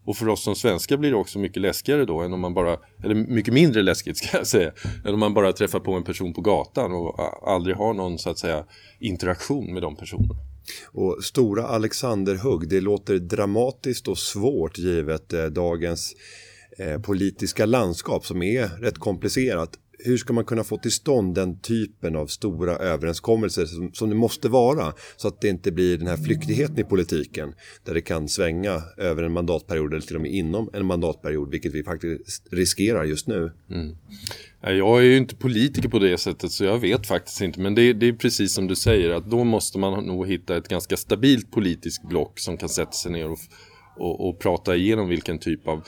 Och 0.05 0.17
för 0.17 0.27
oss 0.27 0.43
som 0.43 0.55
svenskar 0.55 0.97
blir 0.97 1.09
det 1.09 1.17
också 1.17 1.39
mycket 1.39 1.61
läskigare 1.61 2.05
då 2.05 2.21
än 2.21 2.33
om 2.33 2.39
man 2.39 2.53
bara, 2.53 2.77
eller 3.03 3.15
mycket 3.15 3.53
mindre 3.53 3.81
läskigt 3.81 4.17
ska 4.23 4.37
jag 4.37 4.47
säga, 4.47 4.71
än 5.05 5.13
om 5.13 5.19
man 5.19 5.33
bara 5.33 5.53
träffar 5.53 5.79
på 5.79 5.93
en 5.93 6.03
person 6.03 6.33
på 6.33 6.41
gatan 6.41 6.93
och 6.93 7.19
aldrig 7.51 7.75
har 7.75 7.93
någon 7.93 8.19
så 8.19 8.29
att 8.29 8.37
säga 8.37 8.65
interaktion 8.99 9.73
med 9.73 9.81
de 9.81 9.95
personerna. 9.95 10.35
Och 10.85 11.23
stora 11.23 11.67
Alexanderhugg, 11.67 12.69
det 12.69 12.81
låter 12.81 13.19
dramatiskt 13.19 14.07
och 14.07 14.17
svårt 14.17 14.77
givet 14.77 15.33
eh, 15.33 15.45
dagens 15.45 16.15
eh, 16.77 17.01
politiska 17.01 17.65
landskap 17.65 18.25
som 18.25 18.43
är 18.43 18.67
rätt 18.67 18.97
komplicerat 18.97 19.69
hur 19.99 20.17
ska 20.17 20.33
man 20.33 20.45
kunna 20.45 20.63
få 20.63 20.77
till 20.77 20.91
stånd 20.91 21.35
den 21.35 21.59
typen 21.59 22.15
av 22.15 22.27
stora 22.27 22.77
överenskommelser 22.77 23.65
som, 23.65 23.93
som 23.93 24.09
det 24.09 24.15
måste 24.15 24.49
vara 24.49 24.93
så 25.17 25.27
att 25.27 25.41
det 25.41 25.47
inte 25.47 25.71
blir 25.71 25.97
den 25.97 26.07
här 26.07 26.17
flyktigheten 26.17 26.79
i 26.79 26.83
politiken 26.83 27.53
där 27.83 27.93
det 27.93 28.01
kan 28.01 28.29
svänga 28.29 28.81
över 28.97 29.23
en 29.23 29.31
mandatperiod 29.31 29.93
eller 29.93 30.01
till 30.01 30.15
och 30.15 30.21
med 30.21 30.31
inom 30.31 30.69
en 30.73 30.85
mandatperiod 30.85 31.51
vilket 31.51 31.73
vi 31.73 31.83
faktiskt 31.83 32.47
riskerar 32.51 33.03
just 33.03 33.27
nu. 33.27 33.51
Mm. 33.71 33.95
Jag 34.61 34.99
är 34.99 35.03
ju 35.03 35.17
inte 35.17 35.35
politiker 35.35 35.89
på 35.89 35.99
det 35.99 36.17
sättet 36.17 36.51
så 36.51 36.63
jag 36.63 36.79
vet 36.79 37.07
faktiskt 37.07 37.41
inte 37.41 37.59
men 37.59 37.75
det 37.75 37.81
är, 37.81 37.93
det 37.93 38.07
är 38.07 38.13
precis 38.13 38.53
som 38.53 38.67
du 38.67 38.75
säger 38.75 39.09
att 39.09 39.29
då 39.29 39.43
måste 39.43 39.79
man 39.79 40.05
nog 40.05 40.27
hitta 40.27 40.57
ett 40.57 40.67
ganska 40.67 40.97
stabilt 40.97 41.51
politiskt 41.51 42.09
block 42.09 42.39
som 42.39 42.57
kan 42.57 42.69
sätta 42.69 42.91
sig 42.91 43.11
ner 43.11 43.31
och, 43.31 43.39
och, 43.97 44.29
och 44.29 44.39
prata 44.39 44.75
igenom 44.75 45.09
vilken 45.09 45.39
typ 45.39 45.67
av 45.67 45.83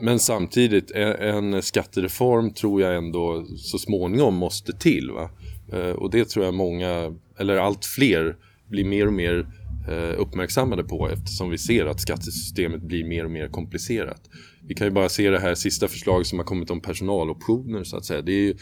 men 0.00 0.18
samtidigt, 0.18 0.90
en 0.90 1.62
skattereform 1.62 2.50
tror 2.50 2.82
jag 2.82 2.96
ändå 2.96 3.46
så 3.56 3.78
småningom 3.78 4.34
måste 4.34 4.72
till. 4.72 5.10
Va? 5.10 5.30
Eh, 5.72 5.90
och 5.90 6.10
det 6.10 6.28
tror 6.28 6.44
jag 6.44 6.54
många, 6.54 7.16
eller 7.38 7.56
allt 7.56 7.84
fler, 7.84 8.36
blir 8.68 8.84
mer 8.84 9.06
och 9.06 9.12
mer 9.12 9.46
eh, 9.88 10.20
uppmärksammade 10.20 10.84
på 10.84 11.08
eftersom 11.08 11.50
vi 11.50 11.58
ser 11.58 11.86
att 11.86 12.00
skattesystemet 12.00 12.82
blir 12.82 13.04
mer 13.04 13.24
och 13.24 13.30
mer 13.30 13.48
komplicerat. 13.48 14.20
Vi 14.66 14.74
kan 14.74 14.86
ju 14.86 14.90
bara 14.90 15.08
se 15.08 15.30
det 15.30 15.40
här 15.40 15.54
sista 15.54 15.88
förslaget 15.88 16.26
som 16.26 16.38
har 16.38 16.46
kommit 16.46 16.70
om 16.70 16.80
personaloptioner 16.80 17.84
så 17.84 17.96
att 17.96 18.04
säga. 18.04 18.22
Det 18.22 18.32
är 18.32 18.42
ju 18.42 18.54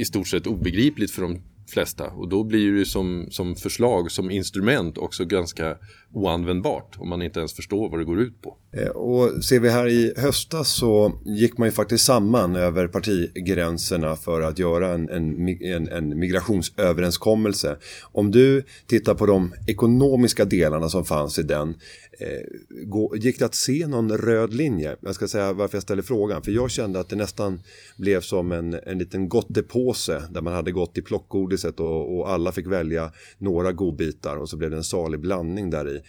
i 0.00 0.04
stort 0.04 0.28
sett 0.28 0.46
obegripligt 0.46 1.10
för 1.10 1.22
de 1.22 1.40
flesta 1.68 2.10
och 2.10 2.28
då 2.28 2.44
blir 2.44 2.72
det 2.72 2.84
som, 2.84 3.26
som 3.30 3.56
förslag, 3.56 4.10
som 4.10 4.30
instrument 4.30 4.98
också 4.98 5.24
ganska 5.24 5.76
oanvändbart 6.12 6.96
om 6.98 7.08
man 7.08 7.22
inte 7.22 7.38
ens 7.38 7.52
förstår 7.52 7.90
vad 7.90 8.00
det 8.00 8.04
går 8.04 8.20
ut 8.20 8.42
på. 8.42 8.56
Eh, 8.76 8.88
och 8.88 9.44
ser 9.44 9.60
vi 9.60 9.70
här 9.70 9.88
i 9.88 10.12
höstas 10.16 10.68
så 10.68 11.12
gick 11.24 11.58
man 11.58 11.68
ju 11.68 11.72
faktiskt 11.72 12.04
samman 12.04 12.56
över 12.56 12.88
partigränserna 12.88 14.16
för 14.16 14.40
att 14.40 14.58
göra 14.58 14.88
en, 14.88 15.08
en, 15.08 15.88
en, 15.88 16.18
migrationsöverenskommelse. 16.18 17.76
Om 18.12 18.30
du 18.30 18.64
tittar 18.86 19.14
på 19.14 19.26
de 19.26 19.54
ekonomiska 19.66 20.44
delarna 20.44 20.88
som 20.88 21.04
fanns 21.04 21.38
i 21.38 21.42
den, 21.42 21.74
eh, 22.18 23.18
gick 23.20 23.38
det 23.38 23.44
att 23.44 23.54
se 23.54 23.86
någon 23.86 24.18
röd 24.18 24.54
linje? 24.54 24.96
Jag 25.00 25.14
ska 25.14 25.28
säga 25.28 25.52
varför 25.52 25.76
jag 25.76 25.82
ställer 25.82 26.02
frågan, 26.02 26.42
för 26.42 26.52
jag 26.52 26.70
kände 26.70 27.00
att 27.00 27.08
det 27.08 27.16
nästan 27.16 27.60
blev 27.96 28.20
som 28.20 28.52
en, 28.52 28.74
en 28.86 28.98
liten 28.98 29.28
gottepåse 29.28 30.22
där 30.30 30.40
man 30.40 30.52
hade 30.52 30.72
gått 30.72 30.98
i 30.98 31.02
plockgodiset 31.02 31.80
och, 31.80 32.18
och 32.18 32.30
alla 32.30 32.52
fick 32.52 32.66
välja 32.66 33.12
några 33.38 33.72
godbitar 33.72 34.36
och 34.36 34.48
så 34.48 34.56
blev 34.56 34.70
det 34.70 34.76
en 34.76 34.84
salig 34.84 35.20
blandning 35.20 35.70
där 35.70 35.96
i. 35.96 36.02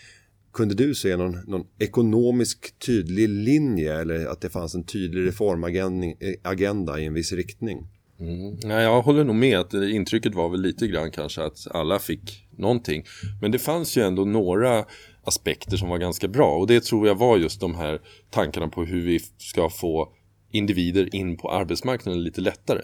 Kunde 0.54 0.76
du 0.76 0.96
se 0.96 1.18
någon, 1.18 1.40
någon 1.48 1.66
ekonomisk 1.80 2.80
tydlig 2.80 3.30
linje 3.30 4.02
eller 4.02 4.26
att 4.26 4.42
det 4.42 4.50
fanns 4.50 4.76
en 4.76 4.84
tydlig 4.84 5.28
reformagenda 5.28 6.98
eh, 6.98 7.04
i 7.04 7.06
en 7.06 7.14
viss 7.14 7.32
riktning? 7.32 7.88
Mm. 8.20 8.58
Nej, 8.64 8.84
jag 8.84 9.02
håller 9.02 9.24
nog 9.24 9.36
med 9.36 9.60
att 9.60 9.74
intrycket 9.74 10.36
var 10.36 10.50
väl 10.50 10.62
lite 10.62 10.88
grann 10.88 11.12
kanske 11.12 11.44
att 11.44 11.68
alla 11.72 12.00
fick 12.00 12.48
någonting. 12.58 13.04
Men 13.42 13.52
det 13.52 13.60
fanns 13.60 13.98
ju 13.98 14.02
ändå 14.02 14.26
några 14.26 14.86
aspekter 15.24 15.78
som 15.78 15.90
var 15.90 15.98
ganska 15.98 16.28
bra 16.28 16.58
och 16.58 16.68
det 16.68 16.84
tror 16.84 17.08
jag 17.08 17.16
var 17.16 17.38
just 17.38 17.60
de 17.60 17.76
här 17.76 18.02
tankarna 18.30 18.68
på 18.68 18.84
hur 18.84 19.02
vi 19.02 19.20
ska 19.38 19.70
få 19.70 20.14
individer 20.52 21.16
in 21.16 21.38
på 21.38 21.52
arbetsmarknaden 21.52 22.24
lite 22.24 22.42
lättare. 22.42 22.82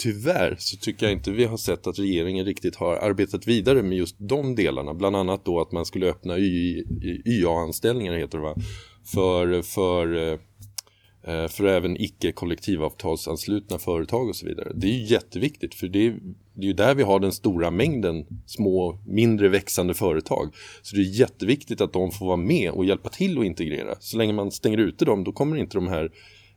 Tyvärr 0.00 0.56
så 0.58 0.76
tycker 0.76 1.06
jag 1.06 1.12
inte 1.12 1.30
vi 1.30 1.44
har 1.44 1.56
sett 1.56 1.86
att 1.86 1.98
regeringen 1.98 2.46
riktigt 2.46 2.76
har 2.76 2.96
arbetat 2.96 3.46
vidare 3.46 3.82
med 3.82 3.98
just 3.98 4.16
de 4.18 4.54
delarna. 4.54 4.94
Bland 4.94 5.16
annat 5.16 5.44
då 5.44 5.60
att 5.60 5.72
man 5.72 5.86
skulle 5.86 6.06
öppna 6.06 6.38
YA-anställningar 7.24 8.12
heter 8.12 8.38
det 8.38 8.44
va? 8.44 8.54
För, 9.04 9.62
för, 9.62 10.32
eh, 11.22 11.48
för 11.48 11.64
även 11.64 12.00
icke 12.00 12.32
kollektivavtalsanslutna 12.32 13.78
företag 13.78 14.28
och 14.28 14.36
så 14.36 14.46
vidare. 14.46 14.72
Det 14.74 14.86
är 14.86 14.92
ju 14.92 15.04
jätteviktigt 15.04 15.74
för 15.74 15.88
det 15.88 16.06
är, 16.06 16.16
det 16.54 16.62
är 16.62 16.66
ju 16.66 16.72
där 16.72 16.94
vi 16.94 17.02
har 17.02 17.20
den 17.20 17.32
stora 17.32 17.70
mängden 17.70 18.26
små, 18.46 18.98
mindre 19.06 19.48
växande 19.48 19.94
företag. 19.94 20.54
Så 20.82 20.96
det 20.96 21.02
är 21.02 21.20
jätteviktigt 21.20 21.80
att 21.80 21.92
de 21.92 22.10
får 22.10 22.26
vara 22.26 22.36
med 22.36 22.70
och 22.70 22.84
hjälpa 22.84 23.08
till 23.08 23.38
att 23.38 23.44
integrera. 23.44 23.94
Så 24.00 24.16
länge 24.16 24.32
man 24.32 24.50
stänger 24.50 24.78
ute 24.78 25.04
dem 25.04 25.24
då 25.24 25.32
kommer 25.32 25.56
inte 25.56 25.76
de 25.76 25.88
här 25.88 26.10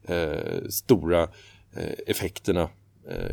eh, 0.08 0.68
stora 0.70 1.24
eh, 1.76 1.94
effekterna 2.08 2.70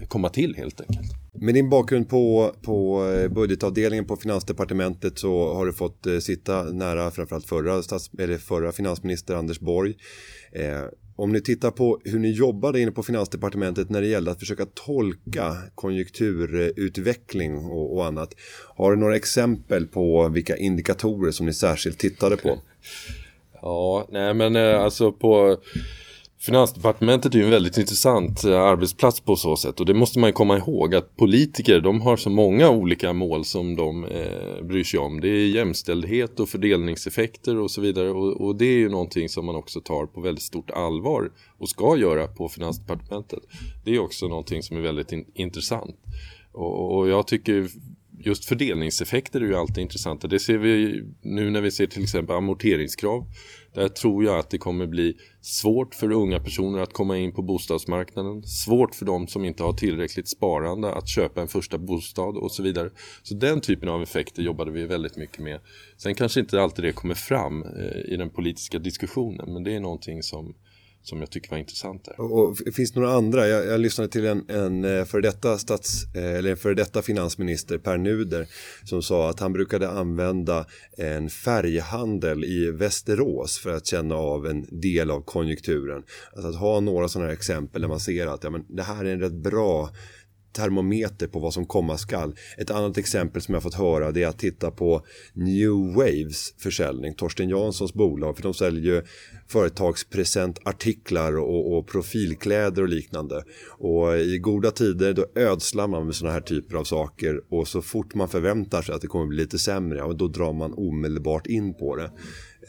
komma 0.09 0.29
till 0.29 0.55
helt 0.57 0.81
enkelt. 0.81 1.21
Med 1.33 1.55
din 1.55 1.69
bakgrund 1.69 2.09
på, 2.09 2.55
på 2.63 3.07
eh, 3.09 3.29
budgetavdelningen 3.29 4.05
på 4.05 4.17
Finansdepartementet 4.17 5.19
så 5.19 5.55
har 5.55 5.67
du 5.67 5.73
fått 5.73 6.07
eh, 6.07 6.19
sitta 6.19 6.63
nära 6.63 7.11
framförallt 7.11 7.47
förra, 7.47 7.83
stats, 7.83 8.11
eller 8.19 8.39
förra 8.39 8.73
finansminister 8.73 9.35
Anders 9.35 9.61
Borg. 9.61 9.95
Eh, 10.53 10.83
om 11.17 11.33
ni 11.33 11.41
tittar 11.41 11.71
på 11.71 12.01
hur 12.05 12.19
ni 12.19 12.31
jobbade 12.31 12.81
inne 12.81 12.91
på 12.91 13.03
Finansdepartementet 13.03 13.91
när 13.91 14.01
det 14.01 14.07
gällde 14.07 14.31
att 14.31 14.39
försöka 14.39 14.67
tolka 14.67 15.57
konjunkturutveckling 15.75 17.57
och, 17.57 17.97
och 17.97 18.07
annat. 18.07 18.35
Har 18.77 18.91
du 18.91 18.97
några 18.97 19.17
exempel 19.17 19.87
på 19.87 20.29
vilka 20.29 20.57
indikatorer 20.57 21.31
som 21.31 21.47
ni 21.47 21.53
särskilt 21.53 21.99
tittade 21.99 22.37
på? 22.37 22.59
Ja, 23.63 24.09
nej 24.11 24.35
men 24.35 24.57
alltså 24.57 25.13
på 25.13 25.57
Finansdepartementet 26.43 27.35
är 27.35 27.39
ju 27.39 27.45
en 27.45 27.51
väldigt 27.51 27.79
intressant 27.79 28.45
eh, 28.45 28.61
arbetsplats 28.61 29.21
på 29.21 29.37
så 29.37 29.57
sätt 29.57 29.81
och 29.81 29.87
det 29.87 29.95
måste 29.95 30.19
man 30.19 30.29
ju 30.29 30.33
komma 30.33 30.59
ihåg 30.59 30.95
att 30.95 31.17
politiker 31.17 31.81
de 31.81 32.01
har 32.01 32.17
så 32.17 32.31
många 32.31 32.71
olika 32.71 33.13
mål 33.13 33.45
som 33.45 33.77
de 33.77 34.05
eh, 34.05 34.65
bryr 34.65 34.85
sig 34.85 35.01
om. 35.01 35.21
Det 35.21 35.29
är 35.29 35.47
jämställdhet 35.47 36.41
och 36.41 36.49
fördelningseffekter 36.49 37.57
och 37.57 37.71
så 37.71 37.81
vidare 37.81 38.11
och, 38.11 38.41
och, 38.41 38.57
det 38.57 38.65
är 38.65 38.79
ju 38.79 38.89
någonting 38.89 39.29
som 39.29 39.47
man 39.47 39.55
också 39.55 39.81
tar 39.81 40.07
på 40.07 40.21
väldigt 40.21 40.45
stort 40.45 40.71
allvar 40.71 41.31
och 41.59 41.69
ska 41.69 41.97
göra 41.97 42.27
på 42.27 42.49
Finansdepartementet. 42.49 43.41
Det 43.85 43.95
är 43.95 43.99
också 43.99 44.29
någonting 44.29 44.63
som 44.63 44.77
är 44.77 44.81
väldigt 44.81 45.13
in 45.13 45.25
intressant 45.35 45.97
och, 46.53 46.97
och 46.97 47.09
jag 47.09 47.27
tycker 47.27 47.69
just 48.19 48.45
fördelningseffekter 48.45 49.41
är 49.41 49.45
ju 49.45 49.55
alltid 49.55 49.79
intressanta. 49.79 50.29
Det 50.29 50.39
ser 50.39 50.59
vi 50.59 51.03
nu 51.23 51.51
när 51.51 51.61
vi 51.61 51.71
ser 51.71 51.87
till 51.87 52.03
exempel 52.03 52.37
amorteringskrav 52.37 53.27
där 53.75 53.89
tror 53.89 54.25
jag 54.25 54.39
att 54.39 54.51
det 54.51 54.59
kommer 54.59 54.87
bli 54.87 55.17
svårt 55.41 55.95
för 55.95 56.13
unga 56.13 56.41
personer 56.41 56.79
att 56.79 56.93
komma 56.93 57.19
in 57.19 57.33
på 57.33 57.43
bostadsmarknaden. 57.43 58.43
Svårt 58.43 58.95
för 58.95 59.07
de 59.07 59.27
som 59.27 59.45
inte 59.45 59.63
har 59.63 59.73
tillräckligt 59.73 60.29
sparande 60.29 60.95
att 60.95 61.09
köpa 61.09 61.41
en 61.41 61.49
första 61.49 61.79
bostad 61.79 62.37
och 62.37 62.53
så 62.53 62.63
vidare. 62.63 62.91
Så 63.23 63.35
den 63.35 63.61
typen 63.61 63.89
av 63.89 64.03
effekter 64.03 64.43
jobbade 64.43 64.71
vi 64.71 64.87
väldigt 64.87 65.17
mycket 65.17 65.39
med. 65.39 65.61
Sen 65.97 66.15
kanske 66.15 66.41
inte 66.41 66.63
alltid 66.63 66.85
det 66.85 66.93
kommer 66.93 67.15
fram 67.15 67.63
eh, 67.63 68.13
i 68.13 68.17
den 68.17 68.31
politiska 68.31 68.79
diskussionen 68.79 69.53
men 69.53 69.65
det 69.65 69.75
är 69.75 69.81
någonting 69.81 70.23
som 70.23 70.55
som 71.03 71.21
jag 71.21 71.31
tycker 71.31 71.51
var 71.51 71.59
intressant 71.59 72.05
där. 72.05 72.21
Och, 72.21 72.49
och 72.49 72.59
finns 72.75 72.93
det 72.93 73.01
några 73.01 73.15
andra? 73.15 73.49
Jag, 73.49 73.67
jag 73.67 73.81
lyssnade 73.81 74.11
till 74.11 74.27
en, 74.27 74.51
en 74.51 74.85
eh, 74.85 75.05
före 75.05 75.21
detta, 75.21 75.59
stats, 75.59 76.15
eh, 76.15 76.35
eller 76.35 76.57
före 76.57 76.75
detta 76.75 77.03
finansminister, 77.03 77.79
Per 77.79 77.99
Nuder, 77.99 78.47
som 78.85 79.03
sa 79.03 79.31
att 79.31 79.41
han 79.41 79.53
brukade 79.53 79.91
använda 79.91 80.67
en 80.97 81.31
färghandel 81.31 82.45
i 82.45 82.71
Västerås 82.71 83.59
för 83.59 83.71
att 83.71 83.87
känna 83.87 84.15
av 84.15 84.47
en 84.47 84.81
del 84.81 85.11
av 85.11 85.21
konjunkturen. 85.21 86.03
Alltså 86.33 86.49
att 86.49 86.57
ha 86.57 86.81
några 86.81 87.09
sådana 87.09 87.27
här 87.27 87.35
exempel 87.35 87.83
där 87.83 87.89
man 87.89 88.01
ser 88.01 88.27
att 88.27 88.45
ja, 88.45 88.51
men 88.51 88.65
det 88.69 88.83
här 88.83 89.05
är 89.05 89.13
en 89.13 89.21
rätt 89.21 89.33
bra 89.33 89.91
termometer 90.53 91.27
på 91.27 91.39
vad 91.39 91.55
som 91.55 91.67
komma 91.67 91.99
skall. 91.99 92.35
Ett 92.59 92.71
annat 92.71 92.99
exempel 92.99 93.43
som 93.43 93.55
jag 93.55 93.63
fått 93.63 93.75
höra 93.75 94.13
det 94.13 94.23
är 94.23 94.29
att 94.29 94.39
titta 94.39 94.71
på 94.71 95.05
New 95.33 95.95
Waves 95.97 96.55
försäljning, 96.59 97.15
Torsten 97.15 97.49
Janssons 97.49 97.95
bolag, 97.95 98.37
för 98.37 98.43
de 98.43 98.55
säljer 98.55 98.95
ju 98.95 99.03
företagspresentartiklar 99.49 101.39
och, 101.39 101.79
och 101.79 101.87
profilkläder 101.87 102.83
och 102.83 102.89
liknande. 102.89 103.45
Och 103.79 104.19
i 104.19 104.39
goda 104.39 104.71
tider 104.71 105.13
då 105.13 105.27
ödslar 105.35 105.89
man 105.89 106.07
med 106.07 106.15
sådana 106.15 106.33
här 106.33 106.41
typer 106.41 106.77
av 106.77 106.85
saker 106.85 107.41
och 107.49 107.69
så 107.69 107.83
fort 107.83 108.15
man 108.15 108.29
förväntar 108.29 108.83
sig 108.83 108.95
att 108.95 109.01
det 109.01 109.07
kommer 109.07 109.27
bli 109.27 109.37
lite 109.37 109.59
sämre, 109.59 109.99
ja, 109.99 110.13
då 110.13 110.29
drar 110.29 110.53
man 110.53 110.75
omedelbart 110.75 111.47
in 111.47 111.75
på 111.75 111.97
det. 111.97 112.11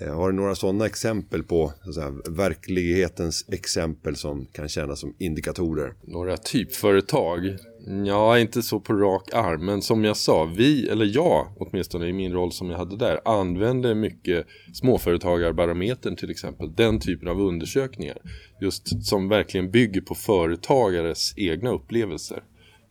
Eh, 0.01 0.15
har 0.15 0.31
du 0.31 0.35
några 0.37 0.55
sådana 0.55 0.85
exempel 0.85 1.43
på 1.43 1.73
så 1.85 1.93
säga, 1.93 2.13
verklighetens 2.29 3.45
exempel 3.49 4.15
som 4.15 4.45
kan 4.45 4.69
tjäna 4.69 4.95
som 4.95 5.15
indikatorer? 5.19 5.93
Några 6.01 6.37
typföretag? 6.37 7.57
Ja, 8.05 8.39
inte 8.39 8.61
så 8.61 8.79
på 8.79 8.93
rak 8.93 9.33
arm, 9.33 9.65
men 9.65 9.81
som 9.81 10.03
jag 10.03 10.17
sa, 10.17 10.45
vi, 10.45 10.89
eller 10.89 11.05
jag 11.05 11.47
åtminstone 11.57 12.07
i 12.07 12.13
min 12.13 12.33
roll 12.33 12.51
som 12.51 12.69
jag 12.69 12.77
hade 12.77 12.97
där, 12.97 13.19
använde 13.25 13.95
mycket 13.95 14.45
småföretagarbarometern 14.73 16.15
till 16.15 16.31
exempel, 16.31 16.75
den 16.75 16.99
typen 16.99 17.27
av 17.27 17.41
undersökningar, 17.41 18.17
just 18.61 19.05
som 19.05 19.29
verkligen 19.29 19.71
bygger 19.71 20.01
på 20.01 20.15
företagares 20.15 21.33
egna 21.37 21.69
upplevelser. 21.69 22.43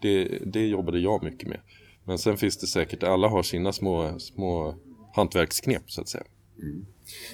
Det, 0.02 0.28
det 0.46 0.66
jobbade 0.66 0.98
jag 0.98 1.22
mycket 1.22 1.48
med. 1.48 1.60
Men 2.04 2.18
sen 2.18 2.36
finns 2.36 2.56
det 2.56 2.66
säkert, 2.66 3.02
alla 3.02 3.28
har 3.28 3.42
sina 3.42 3.72
små, 3.72 4.18
små 4.18 4.74
hantverksknep 5.14 5.82
så 5.86 6.00
att 6.00 6.08
säga. 6.08 6.24
Mm. 6.62 6.84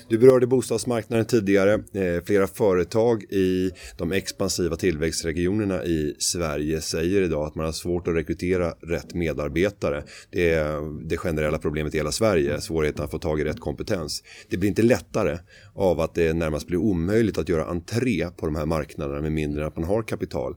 Du 0.09 0.19
berörde 0.19 0.47
bostadsmarknaden 0.47 1.27
tidigare. 1.27 1.73
Eh, 1.75 2.25
flera 2.25 2.47
företag 2.47 3.23
i 3.23 3.71
de 3.97 4.13
expansiva 4.13 4.77
tillväxtregionerna 4.77 5.85
i 5.85 6.15
Sverige 6.19 6.81
säger 6.81 7.23
idag 7.23 7.47
att 7.47 7.55
man 7.55 7.65
har 7.65 7.73
svårt 7.73 8.09
att 8.09 8.15
rekrytera 8.15 8.71
rätt 8.71 9.15
medarbetare. 9.15 10.05
Det 10.31 10.53
är 10.53 11.09
det 11.09 11.17
generella 11.17 11.59
problemet 11.59 11.95
i 11.95 11.97
hela 11.97 12.13
Sverige, 12.13 12.61
svårigheten 12.61 13.05
att 13.05 13.11
få 13.11 13.19
tag 13.19 13.41
i 13.41 13.45
rätt 13.45 13.61
kompetens. 13.61 14.23
Det 14.49 14.57
blir 14.57 14.69
inte 14.69 14.83
lättare 14.83 15.39
av 15.75 16.01
att 16.01 16.15
det 16.15 16.33
närmast 16.33 16.67
blir 16.67 16.79
omöjligt 16.79 17.39
att 17.39 17.49
göra 17.49 17.65
entré 17.65 18.29
på 18.37 18.47
de 18.47 18.57
här 18.57 18.67
marknaderna 18.67 19.21
med 19.21 19.33
mindre 19.33 19.63
än 19.63 19.69
att 19.69 19.77
man 19.77 19.85
har 19.85 20.03
kapital. 20.03 20.57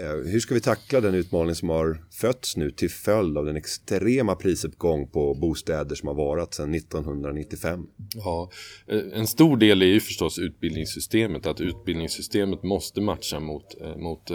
Eh, 0.00 0.32
hur 0.32 0.40
ska 0.40 0.54
vi 0.54 0.60
tackla 0.60 1.00
den 1.00 1.14
utmaning 1.14 1.54
som 1.54 1.68
har 1.68 2.04
fötts 2.10 2.56
nu 2.56 2.70
till 2.70 2.90
följd 2.90 3.38
av 3.38 3.44
den 3.44 3.56
extrema 3.56 4.34
prisuppgång 4.34 5.08
på 5.08 5.34
bostäder 5.34 5.94
som 5.94 6.06
har 6.08 6.14
varit 6.14 6.54
sedan 6.54 6.74
1995? 6.74 7.86
Ja, 8.14 8.50
eh, 8.86 9.00
en 9.12 9.26
stor 9.26 9.56
del 9.56 9.82
är 9.82 9.86
ju 9.86 10.00
förstås 10.00 10.38
utbildningssystemet, 10.38 11.46
att 11.46 11.60
utbildningssystemet 11.60 12.62
måste 12.62 13.00
matcha 13.00 13.40
mot, 13.40 13.80
eh, 13.80 13.96
mot, 13.96 14.30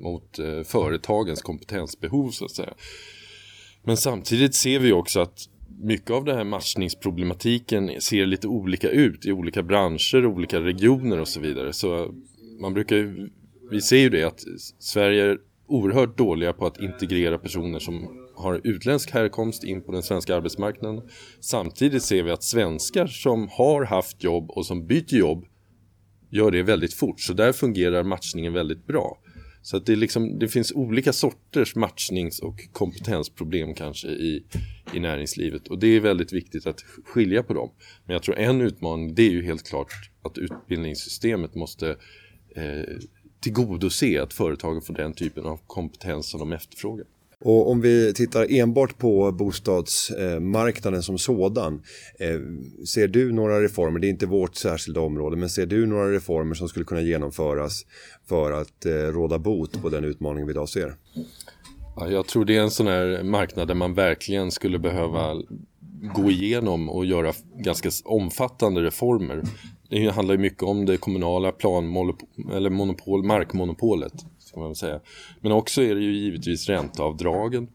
mot 0.00 0.38
företagens 0.64 1.42
kompetensbehov 1.42 2.30
så 2.30 2.44
att 2.44 2.50
säga. 2.50 2.74
Men 3.84 3.96
samtidigt 3.96 4.54
ser 4.54 4.78
vi 4.78 4.92
också 4.92 5.20
att 5.20 5.48
mycket 5.82 6.10
av 6.10 6.24
den 6.24 6.36
här 6.36 6.44
matchningsproblematiken 6.44 8.00
ser 8.00 8.26
lite 8.26 8.48
olika 8.48 8.88
ut 8.88 9.26
i 9.26 9.32
olika 9.32 9.62
branscher, 9.62 10.26
olika 10.26 10.60
regioner 10.60 11.20
och 11.20 11.28
så 11.28 11.40
vidare. 11.40 11.72
Så 11.72 12.14
man 12.60 12.74
brukar 12.74 12.96
ju 12.96 13.28
vi 13.70 13.80
ser 13.80 13.96
ju 13.96 14.08
det 14.08 14.22
att 14.22 14.44
Sverige 14.78 15.24
är 15.24 15.38
oerhört 15.66 16.18
dåliga 16.18 16.52
på 16.52 16.66
att 16.66 16.80
integrera 16.80 17.38
personer 17.38 17.78
som 17.78 18.26
har 18.36 18.60
utländsk 18.64 19.10
härkomst 19.10 19.64
in 19.64 19.82
på 19.82 19.92
den 19.92 20.02
svenska 20.02 20.36
arbetsmarknaden. 20.36 21.02
Samtidigt 21.40 22.02
ser 22.02 22.22
vi 22.22 22.30
att 22.30 22.42
svenskar 22.42 23.06
som 23.06 23.48
har 23.48 23.84
haft 23.84 24.24
jobb 24.24 24.50
och 24.50 24.66
som 24.66 24.86
byter 24.86 25.14
jobb 25.14 25.44
gör 26.30 26.50
det 26.50 26.62
väldigt 26.62 26.94
fort. 26.94 27.20
Så 27.20 27.32
där 27.32 27.52
fungerar 27.52 28.02
matchningen 28.02 28.52
väldigt 28.52 28.86
bra. 28.86 29.18
Så 29.62 29.76
att 29.76 29.86
det, 29.86 29.96
liksom, 29.96 30.38
det 30.38 30.48
finns 30.48 30.72
olika 30.72 31.12
sorters 31.12 31.74
matchnings 31.74 32.38
och 32.40 32.60
kompetensproblem 32.72 33.74
kanske 33.74 34.08
i, 34.08 34.44
i 34.94 35.00
näringslivet. 35.00 35.68
Och 35.68 35.78
det 35.78 35.86
är 35.86 36.00
väldigt 36.00 36.32
viktigt 36.32 36.66
att 36.66 36.80
skilja 37.04 37.42
på 37.42 37.54
dem. 37.54 37.70
Men 38.04 38.14
jag 38.14 38.22
tror 38.22 38.38
en 38.38 38.60
utmaning 38.60 39.14
det 39.14 39.22
är 39.22 39.30
ju 39.30 39.44
helt 39.44 39.68
klart 39.68 39.92
att 40.22 40.38
utbildningssystemet 40.38 41.54
måste 41.54 41.96
eh, 42.56 42.96
tillgodose 43.40 44.22
att 44.22 44.32
företagen 44.32 44.82
får 44.82 44.94
den 44.94 45.12
typen 45.12 45.44
av 45.44 45.60
kompetens 45.66 46.30
som 46.30 46.40
de 46.40 46.52
efterfrågar. 46.52 47.06
Och 47.40 47.70
om 47.70 47.80
vi 47.80 48.12
tittar 48.14 48.52
enbart 48.52 48.98
på 48.98 49.32
bostadsmarknaden 49.32 51.02
som 51.02 51.18
sådan. 51.18 51.82
Eh, 52.18 52.40
ser 52.86 53.08
du 53.08 53.32
några 53.32 53.62
reformer, 53.62 54.00
det 54.00 54.06
är 54.06 54.10
inte 54.10 54.26
vårt 54.26 54.54
särskilda 54.54 55.00
område, 55.00 55.36
men 55.36 55.50
ser 55.50 55.66
du 55.66 55.86
några 55.86 56.12
reformer 56.12 56.54
som 56.54 56.68
skulle 56.68 56.84
kunna 56.84 57.00
genomföras 57.00 57.86
för 58.28 58.52
att 58.52 58.86
eh, 58.86 58.92
råda 58.92 59.38
bot 59.38 59.82
på 59.82 59.88
den 59.88 60.04
utmaning 60.04 60.46
vi 60.46 60.50
idag 60.50 60.68
ser? 60.68 60.94
Ja, 61.96 62.08
jag 62.08 62.26
tror 62.26 62.44
det 62.44 62.56
är 62.56 62.60
en 62.60 62.70
sån 62.70 62.86
här 62.86 63.22
marknad 63.22 63.68
där 63.68 63.74
man 63.74 63.94
verkligen 63.94 64.50
skulle 64.50 64.78
behöva 64.78 65.34
gå 66.14 66.30
igenom 66.30 66.88
och 66.88 67.06
göra 67.06 67.32
ganska 67.54 67.90
omfattande 68.04 68.82
reformer 68.82 69.42
det 69.90 70.10
handlar 70.10 70.34
ju 70.34 70.40
mycket 70.40 70.62
om 70.62 70.86
det 70.86 70.96
kommunala 70.96 71.52
planmonopol, 71.52 72.28
eller 72.52 72.70
monopol, 72.70 73.24
markmonopolet. 73.24 74.12
Ska 74.38 74.60
man 74.60 74.74
säga. 74.74 75.00
Men 75.40 75.52
också 75.52 75.82
är 75.82 75.94
det 75.94 76.00
ju 76.00 76.12
givetvis 76.16 76.68
ränteavdragen. 76.68 77.68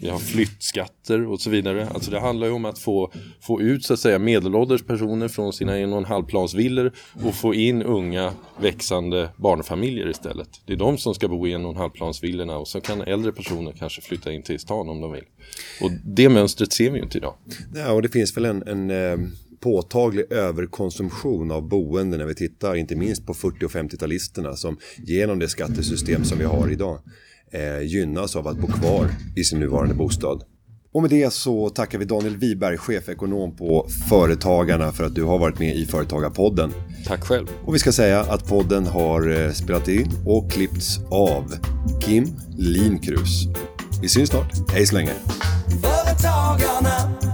Vi 0.00 0.08
har 0.08 0.18
flyttskatter 0.18 1.26
och 1.26 1.40
så 1.40 1.50
vidare. 1.50 1.88
Alltså 1.94 2.10
det 2.10 2.20
handlar 2.20 2.46
ju 2.46 2.52
om 2.52 2.64
att 2.64 2.78
få, 2.78 3.12
få 3.40 3.60
ut 3.62 3.84
så 3.84 3.92
att 3.94 4.00
säga 4.00 4.18
medelålders 4.18 4.82
personer 4.82 5.28
från 5.28 5.52
sina 5.52 5.78
en 5.78 5.92
och 5.92 5.98
en 5.98 6.04
halvplansvillor 6.04 6.92
och 7.24 7.34
få 7.34 7.54
in 7.54 7.82
unga 7.82 8.32
växande 8.60 9.28
barnfamiljer 9.36 10.10
istället. 10.10 10.48
Det 10.66 10.72
är 10.72 10.76
de 10.76 10.98
som 10.98 11.14
ska 11.14 11.28
bo 11.28 11.46
i 11.46 11.52
en 11.52 11.64
och 11.64 11.70
en 11.70 11.76
halvplansvillorna 11.76 12.56
och 12.56 12.68
så 12.68 12.80
kan 12.80 13.00
äldre 13.00 13.32
personer 13.32 13.72
kanske 13.72 14.00
flytta 14.00 14.32
in 14.32 14.42
till 14.42 14.60
stan 14.60 14.88
om 14.88 15.00
de 15.00 15.12
vill. 15.12 15.24
Och 15.82 15.90
det 16.04 16.28
mönstret 16.28 16.72
ser 16.72 16.90
vi 16.90 16.96
ju 16.98 17.04
inte 17.04 17.18
idag. 17.18 17.34
Ja, 17.74 17.92
och 17.92 18.02
det 18.02 18.08
finns 18.08 18.36
väl 18.36 18.44
en, 18.44 18.62
en 18.68 18.90
eh, 18.90 19.28
påtaglig 19.64 20.32
överkonsumtion 20.32 21.50
av 21.50 21.68
boende 21.68 22.16
när 22.16 22.24
vi 22.24 22.34
tittar 22.34 22.74
inte 22.74 22.96
minst 22.96 23.26
på 23.26 23.34
40 23.34 23.64
och 23.64 23.70
50-talisterna 23.70 24.54
som 24.54 24.76
genom 24.98 25.38
det 25.38 25.48
skattesystem 25.48 26.24
som 26.24 26.38
vi 26.38 26.44
har 26.44 26.70
idag 26.70 26.98
eh, 27.52 27.80
gynnas 27.82 28.36
av 28.36 28.48
att 28.48 28.58
bo 28.58 28.66
kvar 28.66 29.10
i 29.36 29.44
sin 29.44 29.60
nuvarande 29.60 29.94
bostad. 29.94 30.42
Och 30.92 31.02
med 31.02 31.10
det 31.10 31.32
så 31.32 31.70
tackar 31.70 31.98
vi 31.98 32.04
Daniel 32.04 32.36
Wiberg, 32.36 32.78
chefekonom 32.78 33.56
på 33.56 33.86
Företagarna 34.08 34.92
för 34.92 35.04
att 35.04 35.14
du 35.14 35.22
har 35.22 35.38
varit 35.38 35.58
med 35.58 35.76
i 35.76 35.86
Företagarpodden. 35.86 36.72
Tack 37.06 37.24
själv. 37.24 37.46
Och 37.64 37.74
vi 37.74 37.78
ska 37.78 37.92
säga 37.92 38.20
att 38.20 38.48
podden 38.48 38.86
har 38.86 39.44
eh, 39.44 39.50
spelat 39.50 39.88
in 39.88 40.10
och 40.26 40.50
klippts 40.50 40.98
av 41.10 41.54
Kim 42.00 42.26
Linkrus. 42.58 43.44
Vi 44.02 44.08
syns 44.08 44.30
snart. 44.30 44.70
Hej 44.72 44.86
så 44.86 44.94
länge. 44.94 45.12
Företagarna 45.82 47.33